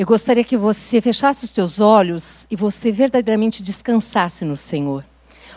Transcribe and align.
Eu 0.00 0.06
gostaria 0.06 0.42
que 0.42 0.56
você 0.56 0.98
fechasse 0.98 1.44
os 1.44 1.50
teus 1.50 1.78
olhos 1.78 2.46
e 2.50 2.56
você 2.56 2.90
verdadeiramente 2.90 3.62
descansasse 3.62 4.46
no 4.46 4.56
Senhor. 4.56 5.04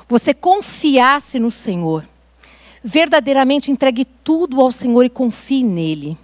Você 0.05 0.33
confiasse 0.33 1.39
no 1.39 1.49
Senhor. 1.49 2.05
Verdadeiramente 2.83 3.71
entregue 3.71 4.03
tudo 4.03 4.59
ao 4.59 4.69
Senhor 4.69 5.01
e 5.05 5.09
confie 5.09 5.63
nele. 5.63 6.17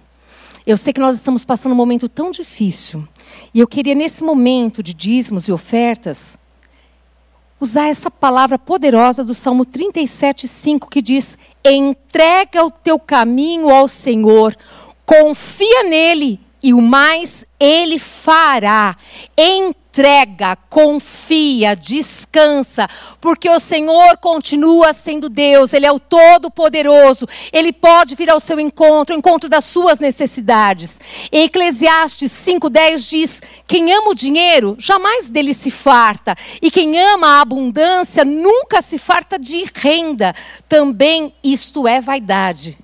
Eu 0.66 0.76
sei 0.76 0.92
que 0.92 1.00
nós 1.00 1.16
estamos 1.16 1.46
passando 1.46 1.72
um 1.72 1.76
momento 1.76 2.10
tão 2.10 2.30
difícil. 2.30 3.08
E 3.54 3.60
eu 3.60 3.66
queria, 3.66 3.94
nesse 3.94 4.22
momento 4.22 4.82
de 4.82 4.92
dízimos 4.92 5.48
e 5.48 5.52
ofertas, 5.52 6.36
usar 7.58 7.88
essa 7.88 8.10
palavra 8.10 8.58
poderosa 8.58 9.24
do 9.24 9.34
Salmo 9.34 9.64
37, 9.64 10.46
5, 10.46 10.90
que 10.90 11.00
diz: 11.00 11.38
Entrega 11.64 12.66
o 12.66 12.70
teu 12.70 12.98
caminho 12.98 13.70
ao 13.70 13.88
Senhor, 13.88 14.54
confia 15.06 15.84
nele 15.84 16.38
e 16.62 16.74
o 16.74 16.80
mais 16.80 17.46
ele 17.60 17.98
fará. 17.98 18.96
Entrega, 19.36 20.56
confia, 20.70 21.76
descansa, 21.76 22.88
porque 23.20 23.50
o 23.50 23.60
Senhor 23.60 24.16
continua 24.16 24.94
sendo 24.94 25.28
Deus, 25.28 25.74
Ele 25.74 25.84
é 25.84 25.92
o 25.92 26.00
Todo-Poderoso, 26.00 27.28
Ele 27.52 27.70
pode 27.70 28.14
vir 28.14 28.30
ao 28.30 28.40
seu 28.40 28.58
encontro, 28.58 29.14
ao 29.14 29.18
encontro 29.18 29.48
das 29.48 29.66
suas 29.66 30.00
necessidades. 30.00 30.98
Em 31.30 31.44
Eclesiastes 31.44 32.32
5,10 32.32 33.10
diz: 33.10 33.42
Quem 33.66 33.92
ama 33.92 34.10
o 34.10 34.14
dinheiro, 34.14 34.74
jamais 34.78 35.28
dele 35.28 35.52
se 35.52 35.70
farta, 35.70 36.34
e 36.62 36.70
quem 36.70 36.98
ama 36.98 37.26
a 37.26 37.40
abundância, 37.42 38.24
nunca 38.24 38.80
se 38.80 38.96
farta 38.96 39.38
de 39.38 39.66
renda. 39.74 40.34
Também 40.66 41.34
isto 41.44 41.86
é 41.86 42.00
vaidade. 42.00 42.78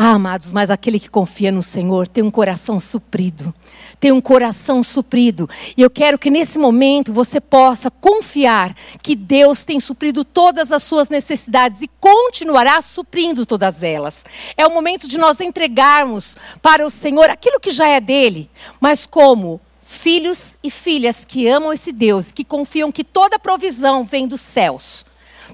Ah, 0.00 0.12
amados, 0.12 0.52
mas 0.52 0.70
aquele 0.70 1.00
que 1.00 1.10
confia 1.10 1.50
no 1.50 1.60
Senhor 1.60 2.06
tem 2.06 2.22
um 2.22 2.30
coração 2.30 2.78
suprido. 2.78 3.52
Tem 3.98 4.12
um 4.12 4.20
coração 4.20 4.80
suprido. 4.80 5.50
E 5.76 5.82
eu 5.82 5.90
quero 5.90 6.16
que 6.16 6.30
nesse 6.30 6.56
momento 6.56 7.12
você 7.12 7.40
possa 7.40 7.90
confiar 7.90 8.76
que 9.02 9.16
Deus 9.16 9.64
tem 9.64 9.80
suprido 9.80 10.24
todas 10.24 10.70
as 10.70 10.84
suas 10.84 11.08
necessidades 11.08 11.82
e 11.82 11.90
continuará 11.98 12.80
suprindo 12.80 13.44
todas 13.44 13.82
elas. 13.82 14.24
É 14.56 14.64
o 14.64 14.72
momento 14.72 15.08
de 15.08 15.18
nós 15.18 15.40
entregarmos 15.40 16.36
para 16.62 16.86
o 16.86 16.90
Senhor 16.90 17.28
aquilo 17.28 17.58
que 17.58 17.72
já 17.72 17.88
é 17.88 18.00
dele, 18.00 18.48
mas 18.80 19.04
como 19.04 19.60
filhos 19.82 20.56
e 20.62 20.70
filhas 20.70 21.24
que 21.24 21.48
amam 21.48 21.72
esse 21.72 21.90
Deus, 21.90 22.30
que 22.30 22.44
confiam 22.44 22.92
que 22.92 23.02
toda 23.02 23.36
provisão 23.36 24.04
vem 24.04 24.28
dos 24.28 24.42
céus, 24.42 25.04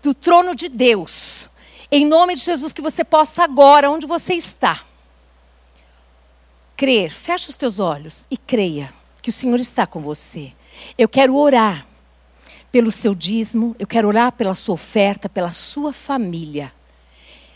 do 0.03 0.12
trono 0.12 0.55
de 0.55 0.69
Deus 0.69 1.48
em 1.97 2.05
nome 2.05 2.34
de 2.34 2.41
Jesus, 2.41 2.73
que 2.73 2.83
você 2.83 3.05
possa 3.05 3.45
agora, 3.45 3.89
onde 3.89 4.05
você 4.05 4.34
está, 4.34 4.83
crer. 6.77 7.12
Feche 7.12 7.51
os 7.51 7.56
teus 7.56 7.78
olhos 7.78 8.27
e 8.28 8.36
creia 8.36 8.92
que 9.23 9.31
o 9.31 9.33
Senhor 9.33 9.61
está 9.61 9.86
com 9.86 10.01
você. 10.01 10.53
Eu 10.98 11.09
quero 11.09 11.36
orar 11.36 11.86
pelo 12.73 12.91
seu 12.91 13.14
dízimo, 13.14 13.77
eu 13.78 13.86
quero 13.86 14.09
orar 14.09 14.33
pela 14.33 14.56
sua 14.56 14.75
oferta, 14.75 15.28
pela 15.28 15.51
sua 15.51 15.92
família. 15.92 16.73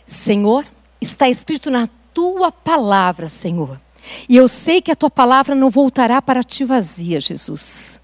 Senhor, 0.06 0.64
está 1.00 1.28
escrito 1.28 1.68
na 1.68 1.88
tua 2.14 2.52
palavra, 2.52 3.28
Senhor. 3.28 3.80
E 4.28 4.36
eu 4.36 4.46
sei 4.46 4.80
que 4.80 4.92
a 4.92 4.96
tua 4.96 5.10
palavra 5.10 5.52
não 5.56 5.68
voltará 5.68 6.22
para 6.22 6.44
ti 6.44 6.64
vazia, 6.64 7.18
Jesus. 7.18 7.98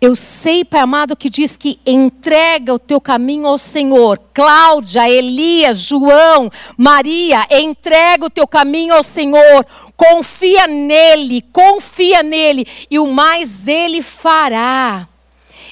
Eu 0.00 0.14
sei, 0.14 0.64
Pai 0.64 0.80
amado, 0.80 1.16
que 1.16 1.30
diz 1.30 1.56
que 1.56 1.78
entrega 1.86 2.74
o 2.74 2.78
teu 2.78 3.00
caminho 3.00 3.46
ao 3.46 3.56
Senhor. 3.56 4.20
Cláudia, 4.32 5.08
Elias, 5.08 5.78
João, 5.80 6.50
Maria, 6.76 7.46
entrega 7.50 8.26
o 8.26 8.30
teu 8.30 8.46
caminho 8.46 8.94
ao 8.94 9.02
Senhor. 9.02 9.64
Confia 9.96 10.66
nele, 10.66 11.42
confia 11.52 12.22
nele, 12.22 12.66
e 12.90 12.98
o 12.98 13.06
mais 13.06 13.68
ele 13.68 14.02
fará. 14.02 15.08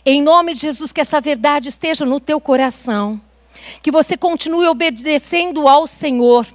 Em 0.04 0.22
nome 0.22 0.54
de 0.54 0.60
Jesus, 0.60 0.92
que 0.92 1.00
essa 1.00 1.20
verdade 1.20 1.68
esteja 1.68 2.04
no 2.04 2.20
teu 2.20 2.40
coração. 2.40 3.20
Que 3.82 3.90
você 3.90 4.16
continue 4.16 4.66
obedecendo 4.66 5.68
ao 5.68 5.86
Senhor, 5.86 6.46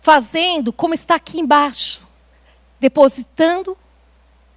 fazendo 0.00 0.72
como 0.72 0.94
está 0.94 1.16
aqui 1.16 1.40
embaixo, 1.40 2.06
depositando 2.80 3.76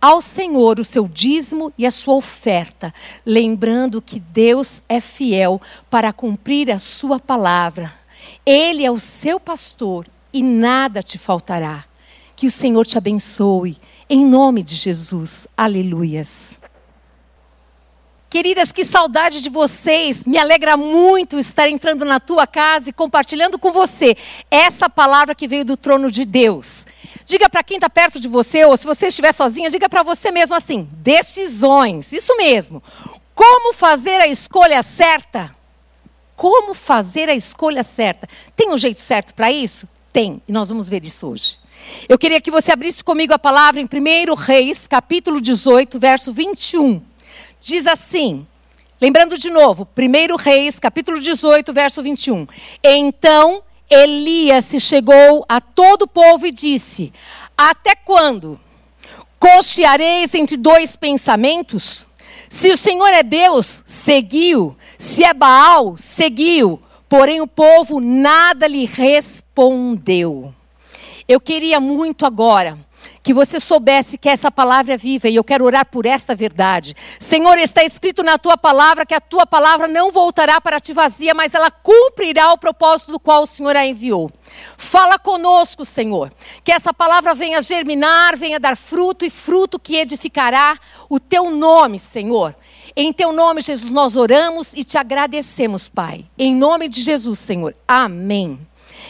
ao 0.02 0.22
Senhor 0.22 0.80
o 0.80 0.84
seu 0.84 1.08
dízimo 1.08 1.74
e 1.78 1.86
a 1.86 1.92
sua 1.92 2.16
oferta, 2.16 2.94
lembrando 3.26 4.02
que 4.02 4.20
Deus 4.20 4.84
é 4.88 5.02
fiel 5.02 5.60
para 5.90 6.14
cumprir 6.14 6.70
a 6.72 6.80
sua 6.80 7.20
palavra. 7.20 7.94
Ele 8.46 8.86
é 8.86 8.92
o 8.92 9.00
seu 9.00 9.40
pastor 9.40 10.08
e 10.32 10.44
nada 10.44 11.02
te 11.02 11.18
faltará. 11.18 11.86
Que 12.36 12.46
o 12.46 12.52
Senhor 12.52 12.86
te 12.86 12.98
abençoe, 12.98 13.78
em 14.08 14.24
nome 14.24 14.62
de 14.62 14.76
Jesus. 14.76 15.48
Aleluias. 15.58 16.60
Queridas, 18.30 18.74
que 18.74 18.84
saudade 18.84 19.42
de 19.42 19.50
vocês. 19.50 20.26
Me 20.28 20.38
alegra 20.38 20.76
muito 20.76 21.40
estar 21.40 21.70
entrando 21.70 22.04
na 22.04 22.20
tua 22.20 22.46
casa 22.46 22.90
e 22.90 22.94
compartilhando 22.94 23.58
com 23.58 23.72
você 23.72 24.18
essa 24.52 24.90
palavra 24.90 25.34
que 25.34 25.48
veio 25.48 25.64
do 25.64 25.78
trono 25.78 26.12
de 26.12 26.26
Deus. 26.26 26.86
Diga 27.26 27.50
para 27.50 27.64
quem 27.64 27.78
está 27.78 27.90
perto 27.90 28.20
de 28.20 28.28
você, 28.28 28.66
ou 28.66 28.76
se 28.76 28.86
você 28.86 29.08
estiver 29.08 29.34
sozinha, 29.34 29.70
diga 29.70 29.88
para 29.88 30.04
você 30.04 30.30
mesmo 30.30 30.56
assim: 30.56 30.90
decisões. 30.92 32.12
Isso 32.12 32.36
mesmo. 32.36 32.84
Como 33.34 33.74
fazer 33.74 34.20
a 34.20 34.28
escolha 34.28 34.84
certa? 34.84 35.56
Como 36.36 36.74
fazer 36.74 37.30
a 37.30 37.36
escolha 37.36 37.82
certa? 37.82 38.28
Tem 38.56 38.70
um 38.70 38.78
jeito 38.78 39.00
certo 39.00 39.34
para 39.34 39.52
isso? 39.52 39.88
Tem, 40.12 40.42
e 40.48 40.52
nós 40.52 40.68
vamos 40.68 40.90
ver 40.90 41.06
isso 41.06 41.28
hoje. 41.28 41.60
Eu 42.10 42.18
queria 42.18 42.42
que 42.42 42.52
você 42.52 42.74
abrisse 42.74 43.04
comigo 43.04 43.34
a 43.34 43.40
palavra 43.40 43.80
em 43.80 43.86
1 43.86 44.34
Reis, 44.36 44.86
capítulo 44.86 45.40
18, 45.40 45.98
verso 45.98 46.34
21. 46.34 47.02
Diz 47.60 47.88
assim: 47.88 48.46
Lembrando 49.00 49.38
de 49.38 49.50
novo, 49.50 49.88
1 49.98 50.36
Reis, 50.36 50.80
capítulo 50.80 51.20
18, 51.20 51.72
verso 51.74 52.02
21. 52.02 52.48
Então 52.84 53.64
Elias 53.90 54.66
se 54.66 54.80
chegou 54.80 55.46
a 55.48 55.62
todo 55.62 56.04
o 56.04 56.08
povo 56.08 56.46
e 56.46 56.52
disse: 56.52 57.14
Até 57.58 57.96
quando 57.96 58.60
cocheareis 59.40 60.34
entre 60.34 60.58
dois 60.58 60.96
pensamentos? 60.96 62.08
Se 62.50 62.70
o 62.72 62.78
Senhor 62.78 63.10
é 63.10 63.24
Deus, 63.24 63.84
seguiu. 63.86 64.76
Se 64.98 65.24
é 65.24 65.34
Baal, 65.34 65.96
seguiu. 65.98 66.82
Porém 67.10 67.40
o 67.40 67.48
povo 67.48 68.00
nada 68.00 68.68
lhe 68.68 68.86
respondeu. 68.86 70.54
Eu 71.28 71.40
queria 71.40 71.80
muito 71.80 72.26
agora 72.26 72.78
que 73.28 73.34
você 73.34 73.60
soubesse 73.60 74.18
que 74.18 74.30
essa 74.30 74.50
palavra 74.50 74.94
é 74.94 74.98
viva 74.98 75.28
e 75.28 75.36
eu 75.36 75.44
quero 75.44 75.66
orar 75.66 75.86
por 75.86 76.06
esta 76.06 76.34
verdade. 76.34 76.96
Senhor, 77.20 77.60
está 77.60 77.84
escrito 77.84 78.24
na 78.24 78.38
tua 78.38 78.56
palavra 78.58 79.06
que 79.06 79.14
a 79.14 79.20
tua 79.20 79.46
palavra 79.46 79.86
não 79.86 80.14
voltará 80.14 80.62
para 80.62 80.80
ti 80.80 80.94
vazia, 80.94 81.34
mas 81.34 81.54
ela 81.54 81.70
cumprirá 81.70 82.54
o 82.54 82.58
propósito 82.58 83.12
do 83.12 83.20
qual 83.20 83.44
o 83.44 83.46
Senhor 83.46 83.76
a 83.76 83.86
enviou. 83.86 84.32
Fala 84.78 85.20
conosco, 85.20 85.84
Senhor, 85.84 86.32
que 86.64 86.72
essa 86.72 86.94
palavra 86.94 87.36
venha 87.36 87.62
germinar, 87.62 88.38
venha 88.38 88.62
dar 88.62 88.78
fruto 88.78 89.26
e 89.26 89.30
fruto 89.30 89.78
que 89.78 89.98
edificará 89.98 90.80
o 91.10 91.20
teu 91.20 91.52
nome, 91.52 92.00
Senhor. 92.00 92.56
Em 92.96 93.12
teu 93.12 93.34
nome, 93.34 93.60
Jesus, 93.60 93.92
nós 93.92 94.16
oramos 94.16 94.72
e 94.74 94.86
te 94.86 94.98
agradecemos, 94.98 95.90
Pai. 95.90 96.24
Em 96.38 96.56
nome 96.56 96.88
de 96.88 97.02
Jesus, 97.02 97.40
Senhor. 97.40 97.76
Amém. 97.86 98.58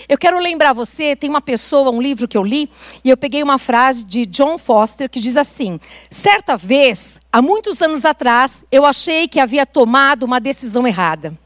Eu 0.09 0.17
quero 0.17 0.39
lembrar 0.39 0.71
você, 0.71 1.15
tem 1.15 1.29
uma 1.29 1.41
pessoa, 1.41 1.91
um 1.91 2.01
livro 2.01 2.27
que 2.27 2.37
eu 2.37 2.43
li, 2.43 2.69
e 3.03 3.09
eu 3.09 3.17
peguei 3.17 3.43
uma 3.43 3.57
frase 3.57 4.05
de 4.05 4.25
John 4.25 4.57
Foster 4.57 5.09
que 5.09 5.19
diz 5.19 5.35
assim: 5.35 5.79
Certa 6.09 6.55
vez, 6.55 7.19
há 7.31 7.41
muitos 7.41 7.81
anos 7.81 8.05
atrás, 8.05 8.63
eu 8.71 8.85
achei 8.85 9.27
que 9.27 9.39
havia 9.39 9.65
tomado 9.65 10.23
uma 10.23 10.39
decisão 10.39 10.87
errada. 10.87 11.37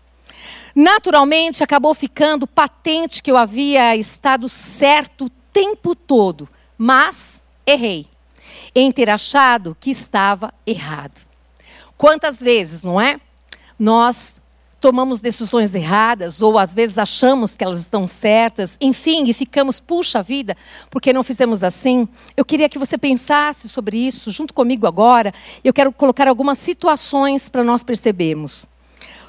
Naturalmente, 0.75 1.63
acabou 1.63 1.93
ficando 1.93 2.47
patente 2.47 3.21
que 3.21 3.31
eu 3.31 3.37
havia 3.37 3.95
estado 3.95 4.47
certo 4.47 5.25
o 5.25 5.29
tempo 5.51 5.95
todo, 5.95 6.47
mas 6.77 7.43
errei 7.65 8.05
em 8.73 8.91
ter 8.91 9.09
achado 9.09 9.75
que 9.79 9.91
estava 9.91 10.53
errado. 10.65 11.19
Quantas 11.97 12.39
vezes, 12.39 12.83
não 12.83 12.99
é? 12.99 13.19
Nós 13.77 14.40
tomamos 14.81 15.21
decisões 15.21 15.75
erradas, 15.75 16.41
ou 16.41 16.57
às 16.57 16.73
vezes 16.73 16.97
achamos 16.97 17.55
que 17.55 17.63
elas 17.63 17.79
estão 17.79 18.07
certas, 18.07 18.77
enfim, 18.81 19.29
e 19.29 19.33
ficamos, 19.33 19.79
puxa 19.79 20.23
vida, 20.23 20.57
porque 20.89 21.13
não 21.13 21.23
fizemos 21.23 21.63
assim. 21.63 22.07
Eu 22.35 22.43
queria 22.43 22.67
que 22.67 22.79
você 22.79 22.97
pensasse 22.97 23.69
sobre 23.69 23.95
isso 23.95 24.31
junto 24.31 24.53
comigo 24.53 24.87
agora. 24.87 25.31
Eu 25.63 25.71
quero 25.71 25.91
colocar 25.91 26.27
algumas 26.27 26.57
situações 26.57 27.47
para 27.47 27.63
nós 27.63 27.83
percebermos. 27.83 28.67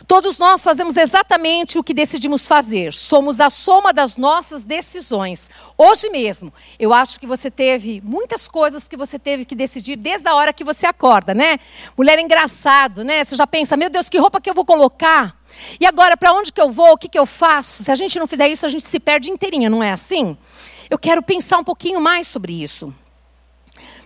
Todos 0.06 0.38
nós 0.38 0.64
fazemos 0.64 0.96
exatamente 0.96 1.78
o 1.78 1.84
que 1.84 1.94
decidimos 1.94 2.46
fazer. 2.46 2.92
Somos 2.92 3.40
a 3.40 3.48
soma 3.48 3.92
das 3.92 4.16
nossas 4.16 4.64
decisões. 4.64 5.48
Hoje 5.78 6.08
mesmo, 6.08 6.52
eu 6.78 6.92
acho 6.92 7.20
que 7.20 7.26
você 7.26 7.50
teve 7.50 8.00
muitas 8.04 8.48
coisas 8.48 8.88
que 8.88 8.96
você 8.96 9.18
teve 9.18 9.44
que 9.44 9.54
decidir 9.54 9.96
desde 9.96 10.28
a 10.28 10.34
hora 10.34 10.52
que 10.52 10.64
você 10.64 10.86
acorda, 10.86 11.34
né? 11.34 11.58
Mulher 11.96 12.18
engraçado, 12.18 13.04
né? 13.04 13.24
Você 13.24 13.36
já 13.36 13.46
pensa, 13.46 13.76
meu 13.76 13.90
Deus, 13.90 14.08
que 14.08 14.18
roupa 14.18 14.40
que 14.40 14.50
eu 14.50 14.54
vou 14.54 14.64
colocar? 14.64 15.41
E 15.80 15.86
agora, 15.86 16.16
para 16.16 16.32
onde 16.32 16.52
que 16.52 16.60
eu 16.60 16.70
vou? 16.70 16.92
O 16.92 16.98
que, 16.98 17.08
que 17.08 17.18
eu 17.18 17.26
faço? 17.26 17.84
Se 17.84 17.90
a 17.90 17.94
gente 17.94 18.18
não 18.18 18.26
fizer 18.26 18.48
isso, 18.48 18.66
a 18.66 18.68
gente 18.68 18.84
se 18.84 19.00
perde 19.00 19.30
inteirinha, 19.30 19.70
não 19.70 19.82
é 19.82 19.92
assim? 19.92 20.36
Eu 20.88 20.98
quero 20.98 21.22
pensar 21.22 21.58
um 21.58 21.64
pouquinho 21.64 22.00
mais 22.00 22.28
sobre 22.28 22.62
isso. 22.62 22.94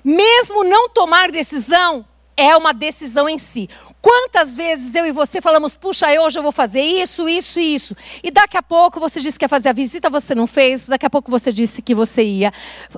Mesmo 0.04 0.62
não 0.62 0.88
tomar 0.88 1.30
decisão, 1.30 2.04
é 2.36 2.56
uma 2.56 2.72
decisão 2.72 3.28
em 3.28 3.38
si. 3.38 3.68
Quantas 4.00 4.56
vezes 4.56 4.94
eu 4.94 5.06
e 5.06 5.10
você 5.10 5.40
falamos, 5.40 5.74
puxa, 5.74 6.06
hoje 6.20 6.38
eu 6.38 6.42
vou 6.42 6.52
fazer 6.52 6.82
isso, 6.82 7.28
isso 7.28 7.58
e 7.58 7.74
isso. 7.74 7.96
E 8.22 8.30
daqui 8.30 8.56
a 8.56 8.62
pouco 8.62 9.00
você 9.00 9.20
disse 9.20 9.38
que 9.38 9.44
ia 9.44 9.48
fazer 9.48 9.70
a 9.70 9.72
visita, 9.72 10.10
você 10.10 10.34
não 10.34 10.46
fez. 10.46 10.86
Daqui 10.86 11.06
a 11.06 11.10
pouco 11.10 11.30
você 11.30 11.50
disse 11.50 11.80
que 11.80 11.94
você 11.94 12.22
ia 12.22 12.52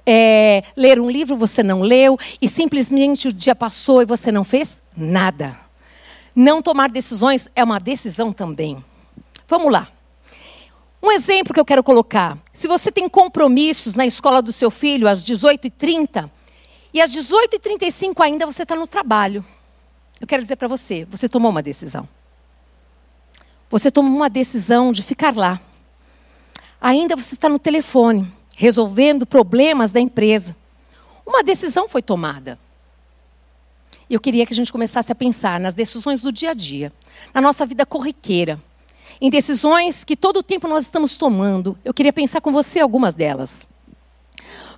é, 0.05 0.65
ler 0.77 1.01
um 1.01 1.09
livro, 1.09 1.37
você 1.37 1.63
não 1.63 1.81
leu. 1.81 2.19
E 2.43 2.49
simplesmente 2.49 3.29
o 3.29 3.33
dia 3.33 3.55
passou 3.55 4.03
e 4.03 4.05
você 4.05 4.33
não 4.33 4.45
fez 4.45 4.83
nada. 4.97 5.68
Não 6.41 6.63
tomar 6.63 6.89
decisões 6.89 7.49
é 7.57 7.65
uma 7.65 7.81
decisão 7.81 8.33
também. 8.33 8.85
Vamos 9.49 9.73
lá. 9.73 9.89
Um 11.03 11.11
exemplo 11.11 11.53
que 11.53 11.59
eu 11.59 11.65
quero 11.65 11.83
colocar. 11.83 12.39
Se 12.53 12.69
você 12.69 12.93
tem 12.93 13.09
compromissos 13.09 13.97
na 13.97 14.07
escola 14.07 14.41
do 14.41 14.53
seu 14.53 14.71
filho 14.71 15.09
às 15.09 15.21
18h30, 15.25 16.31
e 16.95 17.01
às 17.01 17.11
18h35 17.11 18.21
ainda 18.21 18.47
você 18.47 18.63
está 18.63 18.77
no 18.77 18.87
trabalho. 18.87 19.45
Eu 20.21 20.29
quero 20.29 20.41
dizer 20.41 20.55
para 20.55 20.69
você, 20.69 21.05
você 21.07 21.29
tomou 21.29 21.51
uma 21.51 21.61
decisão. 21.61 22.09
Você 23.69 23.91
tomou 23.91 24.15
uma 24.15 24.31
decisão 24.31 24.93
de 24.93 25.03
ficar 25.03 25.35
lá. 25.35 25.61
Ainda 26.81 27.17
você 27.17 27.35
está 27.35 27.49
no 27.49 27.59
telefone, 27.59 28.33
resolvendo 28.55 29.27
problemas 29.27 29.91
da 29.91 29.99
empresa. 29.99 30.55
Uma 31.27 31.43
decisão 31.43 31.89
foi 31.89 32.01
tomada. 32.01 32.61
Eu 34.09 34.21
queria 34.21 34.47
que 34.47 34.53
a 34.53 34.57
gente 34.57 34.73
começasse 34.73 35.13
a 35.13 35.15
pensar 35.15 35.61
nas 35.61 35.75
decisões 35.75 36.21
do 36.21 36.33
dia 36.33 36.51
a 36.51 36.55
dia, 36.55 36.93
na 37.35 37.41
nossa 37.41 37.67
vida 37.67 37.85
corriqueira, 37.85 38.61
em 39.21 39.29
decisões 39.29 40.05
que 40.05 40.17
todo 40.17 40.39
o 40.39 40.43
tempo 40.43 40.67
nós 40.67 40.85
estamos 40.85 41.17
tomando. 41.17 41.79
Eu 41.85 41.93
queria 41.93 42.13
pensar 42.13 42.41
com 42.41 42.51
você 42.51 42.81
algumas 42.81 43.15
delas. 43.15 43.69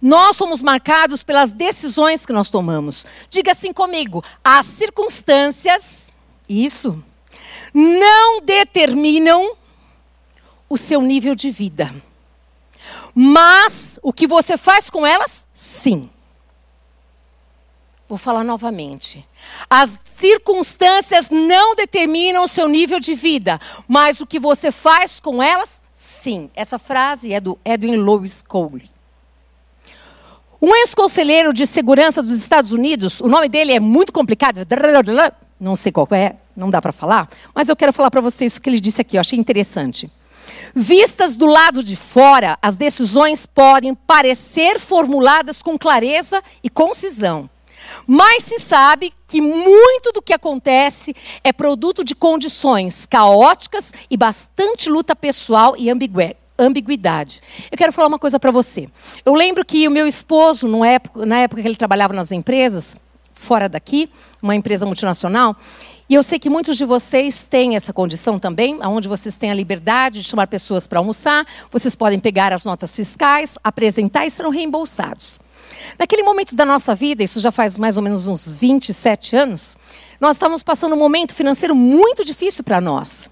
Nós 0.03 0.37
somos 0.37 0.63
marcados 0.63 1.23
pelas 1.23 1.53
decisões 1.53 2.25
que 2.25 2.33
nós 2.33 2.49
tomamos. 2.49 3.07
Diga 3.29 3.53
assim 3.53 3.73
comigo: 3.73 4.25
as 4.43 4.67
circunstâncias, 4.67 6.13
isso, 6.49 7.03
não 7.73 8.41
determinam 8.41 9.57
o 10.69 10.77
seu 10.77 11.03
nível 11.03 11.35
de 11.35 11.51
vida. 11.51 11.95
Mas 13.15 13.99
o 14.03 14.13
que 14.13 14.27
você 14.27 14.57
faz 14.57 14.89
com 14.89 15.07
elas, 15.07 15.47
sim. 15.53 16.09
Vou 18.11 18.19
falar 18.19 18.43
novamente. 18.43 19.25
As 19.71 20.01
circunstâncias 20.05 21.31
não 21.31 21.77
determinam 21.77 22.43
o 22.43 22.49
seu 22.49 22.69
nível 22.69 22.99
de 22.99 23.15
vida, 23.15 23.61
mas 23.87 24.21
o 24.21 24.27
que 24.27 24.41
você 24.41 24.73
faz 24.73 25.21
com 25.21 25.41
elas, 25.41 25.81
sim. 25.95 26.51
Essa 26.57 26.77
frase 26.77 27.33
é 27.33 27.41
do 27.41 27.57
Edwin 27.65 27.99
Lewis 27.99 28.43
Cole. 28.43 28.91
Um 30.61 30.75
ex-conselheiro 30.75 31.53
de 31.53 31.69
segurança 31.69 32.21
dos 32.21 32.33
Estados 32.33 32.73
Unidos, 32.73 33.21
o 33.21 33.29
nome 33.29 33.49
dele 33.49 33.75
é 33.75 33.79
muito 33.79 34.13
complicado, 34.13 34.59
não 35.61 35.77
sei 35.77 35.93
qual 35.93 36.09
é, 36.11 36.35
não 36.57 36.69
dá 36.69 36.83
para 36.83 36.91
falar, 36.91 37.29
mas 37.55 37.69
eu 37.69 37.77
quero 37.77 37.93
falar 37.93 38.11
para 38.11 38.21
vocês 38.21 38.57
o 38.57 38.61
que 38.61 38.69
ele 38.69 38.81
disse 38.81 39.01
aqui, 39.01 39.19
eu 39.19 39.21
achei 39.21 39.39
interessante. 39.39 40.11
Vistas 40.75 41.37
do 41.37 41.47
lado 41.47 41.81
de 41.81 41.95
fora, 41.95 42.59
as 42.61 42.77
decisões 42.77 43.47
podem 43.47 43.95
parecer 43.95 44.81
formuladas 44.81 45.63
com 45.63 45.79
clareza 45.79 46.43
e 46.61 46.69
concisão. 46.69 47.49
Mas 48.07 48.45
se 48.45 48.59
sabe 48.59 49.13
que 49.27 49.41
muito 49.41 50.13
do 50.13 50.23
que 50.23 50.33
acontece 50.33 51.15
é 51.45 51.53
produto 51.53 52.05
de 52.05 52.15
condições 52.15 53.07
caóticas 53.07 53.93
e 54.11 54.17
bastante 54.17 54.89
luta 54.89 55.15
pessoal 55.15 55.75
e 55.79 55.89
ambiguidade. 55.91 57.41
Eu 57.71 57.79
quero 57.79 57.93
falar 57.93 58.09
uma 58.09 58.19
coisa 58.19 58.39
para 58.39 58.51
você. 58.51 58.89
Eu 59.25 59.35
lembro 59.35 59.65
que 59.65 59.87
o 59.87 59.91
meu 59.91 60.07
esposo, 60.07 60.67
época, 60.85 61.25
na 61.25 61.39
época 61.39 61.63
que 61.63 61.69
ele 61.69 61.77
trabalhava 61.77 62.13
nas 62.13 62.33
empresas, 62.33 62.97
fora 63.35 63.69
daqui, 63.69 64.11
uma 64.43 64.55
empresa 64.55 64.85
multinacional, 64.85 65.57
e 66.09 66.15
eu 66.15 66.25
sei 66.25 66.41
que 66.41 66.51
muitos 66.51 66.77
de 66.77 66.85
vocês 66.85 67.47
têm 67.47 67.77
essa 67.77 67.93
condição 67.93 68.37
também, 68.37 68.77
onde 68.83 69.07
vocês 69.07 69.39
têm 69.39 69.49
a 69.51 69.55
liberdade 69.55 70.21
de 70.21 70.29
chamar 70.29 70.49
pessoas 70.49 70.85
para 70.85 70.99
almoçar, 70.99 71.47
vocês 71.71 71.95
podem 71.95 72.19
pegar 72.19 72.53
as 72.53 72.65
notas 72.65 72.97
fiscais, 72.97 73.57
apresentar 73.63 74.27
e 74.27 74.31
serão 74.31 74.51
reembolsados. 74.51 75.39
Naquele 75.99 76.23
momento 76.23 76.55
da 76.55 76.65
nossa 76.65 76.95
vida, 76.95 77.23
isso 77.23 77.41
já 77.41 77.51
faz 77.51 77.77
mais 77.77 77.97
ou 77.97 78.03
menos 78.03 78.27
uns 78.27 78.53
27 78.55 79.37
anos, 79.37 79.77
nós 80.21 80.37
estávamos 80.37 80.63
passando 80.63 80.95
um 80.95 80.99
momento 80.99 81.35
financeiro 81.35 81.75
muito 81.75 82.25
difícil 82.25 82.63
para 82.65 82.81
nós. 82.81 83.31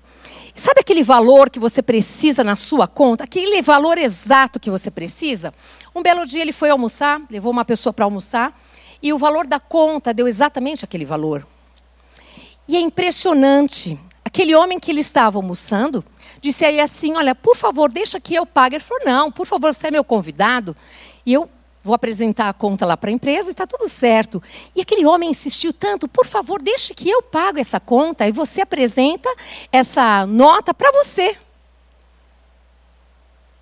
Sabe 0.54 0.80
aquele 0.80 1.04
valor 1.04 1.50
que 1.50 1.60
você 1.60 1.80
precisa 1.80 2.42
na 2.42 2.56
sua 2.56 2.88
conta? 2.88 3.22
Aquele 3.22 3.62
valor 3.62 3.96
exato 3.96 4.58
que 4.58 4.70
você 4.70 4.90
precisa? 4.90 5.54
Um 5.94 6.02
belo 6.02 6.26
dia 6.26 6.42
ele 6.42 6.50
foi 6.50 6.68
almoçar, 6.68 7.20
levou 7.30 7.52
uma 7.52 7.64
pessoa 7.64 7.92
para 7.92 8.04
almoçar, 8.04 8.58
e 9.00 9.12
o 9.12 9.18
valor 9.18 9.46
da 9.46 9.60
conta 9.60 10.12
deu 10.12 10.26
exatamente 10.26 10.84
aquele 10.84 11.04
valor. 11.04 11.46
E 12.66 12.76
é 12.76 12.80
impressionante. 12.80 13.98
Aquele 14.24 14.54
homem 14.54 14.80
que 14.80 14.90
ele 14.90 15.00
estava 15.00 15.38
almoçando 15.38 16.04
disse 16.40 16.64
aí 16.64 16.80
assim: 16.80 17.14
Olha, 17.14 17.34
por 17.34 17.56
favor, 17.56 17.90
deixa 17.90 18.20
que 18.20 18.34
eu 18.34 18.44
pague. 18.44 18.76
Ele 18.76 18.84
falou: 18.84 19.04
Não, 19.04 19.30
por 19.30 19.46
favor, 19.46 19.72
você 19.72 19.86
é 19.86 19.90
meu 19.90 20.02
convidado. 20.02 20.76
E 21.24 21.32
eu 21.32 21.48
vou 21.88 21.94
apresentar 21.94 22.50
a 22.50 22.52
conta 22.52 22.85
lá 22.85 22.96
para 22.96 23.08
a 23.08 23.12
empresa 23.12 23.49
e 23.49 23.52
está 23.52 23.67
tudo 23.67 23.88
certo. 23.88 24.43
E 24.76 24.82
aquele 24.82 25.06
homem 25.06 25.31
insistiu 25.31 25.73
tanto, 25.73 26.06
por 26.06 26.26
favor, 26.26 26.61
deixe 26.61 26.93
que 26.93 27.08
eu 27.08 27.23
pago 27.23 27.58
essa 27.58 27.81
conta 27.81 28.29
e 28.29 28.32
você 28.32 28.61
apresenta 28.61 29.29
essa 29.73 30.26
nota 30.26 30.75
para 30.75 30.93
você. 30.93 31.37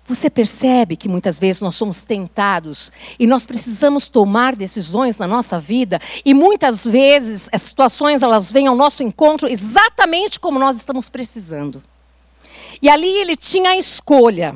Você 0.05 0.29
percebe 0.29 0.95
que 0.95 1.07
muitas 1.07 1.39
vezes 1.39 1.61
nós 1.61 1.75
somos 1.75 2.03
tentados 2.03 2.91
e 3.17 3.25
nós 3.25 3.45
precisamos 3.45 4.07
tomar 4.07 4.55
decisões 4.55 5.17
na 5.17 5.27
nossa 5.27 5.59
vida 5.59 5.99
e 6.23 6.33
muitas 6.33 6.85
vezes 6.85 7.49
as 7.51 7.61
situações 7.61 8.21
elas 8.21 8.51
vêm 8.51 8.67
ao 8.67 8.75
nosso 8.75 9.03
encontro 9.03 9.47
exatamente 9.49 10.39
como 10.39 10.59
nós 10.59 10.77
estamos 10.77 11.09
precisando. 11.09 11.83
E 12.81 12.89
ali 12.89 13.09
ele 13.09 13.35
tinha 13.35 13.71
a 13.71 13.77
escolha 13.77 14.55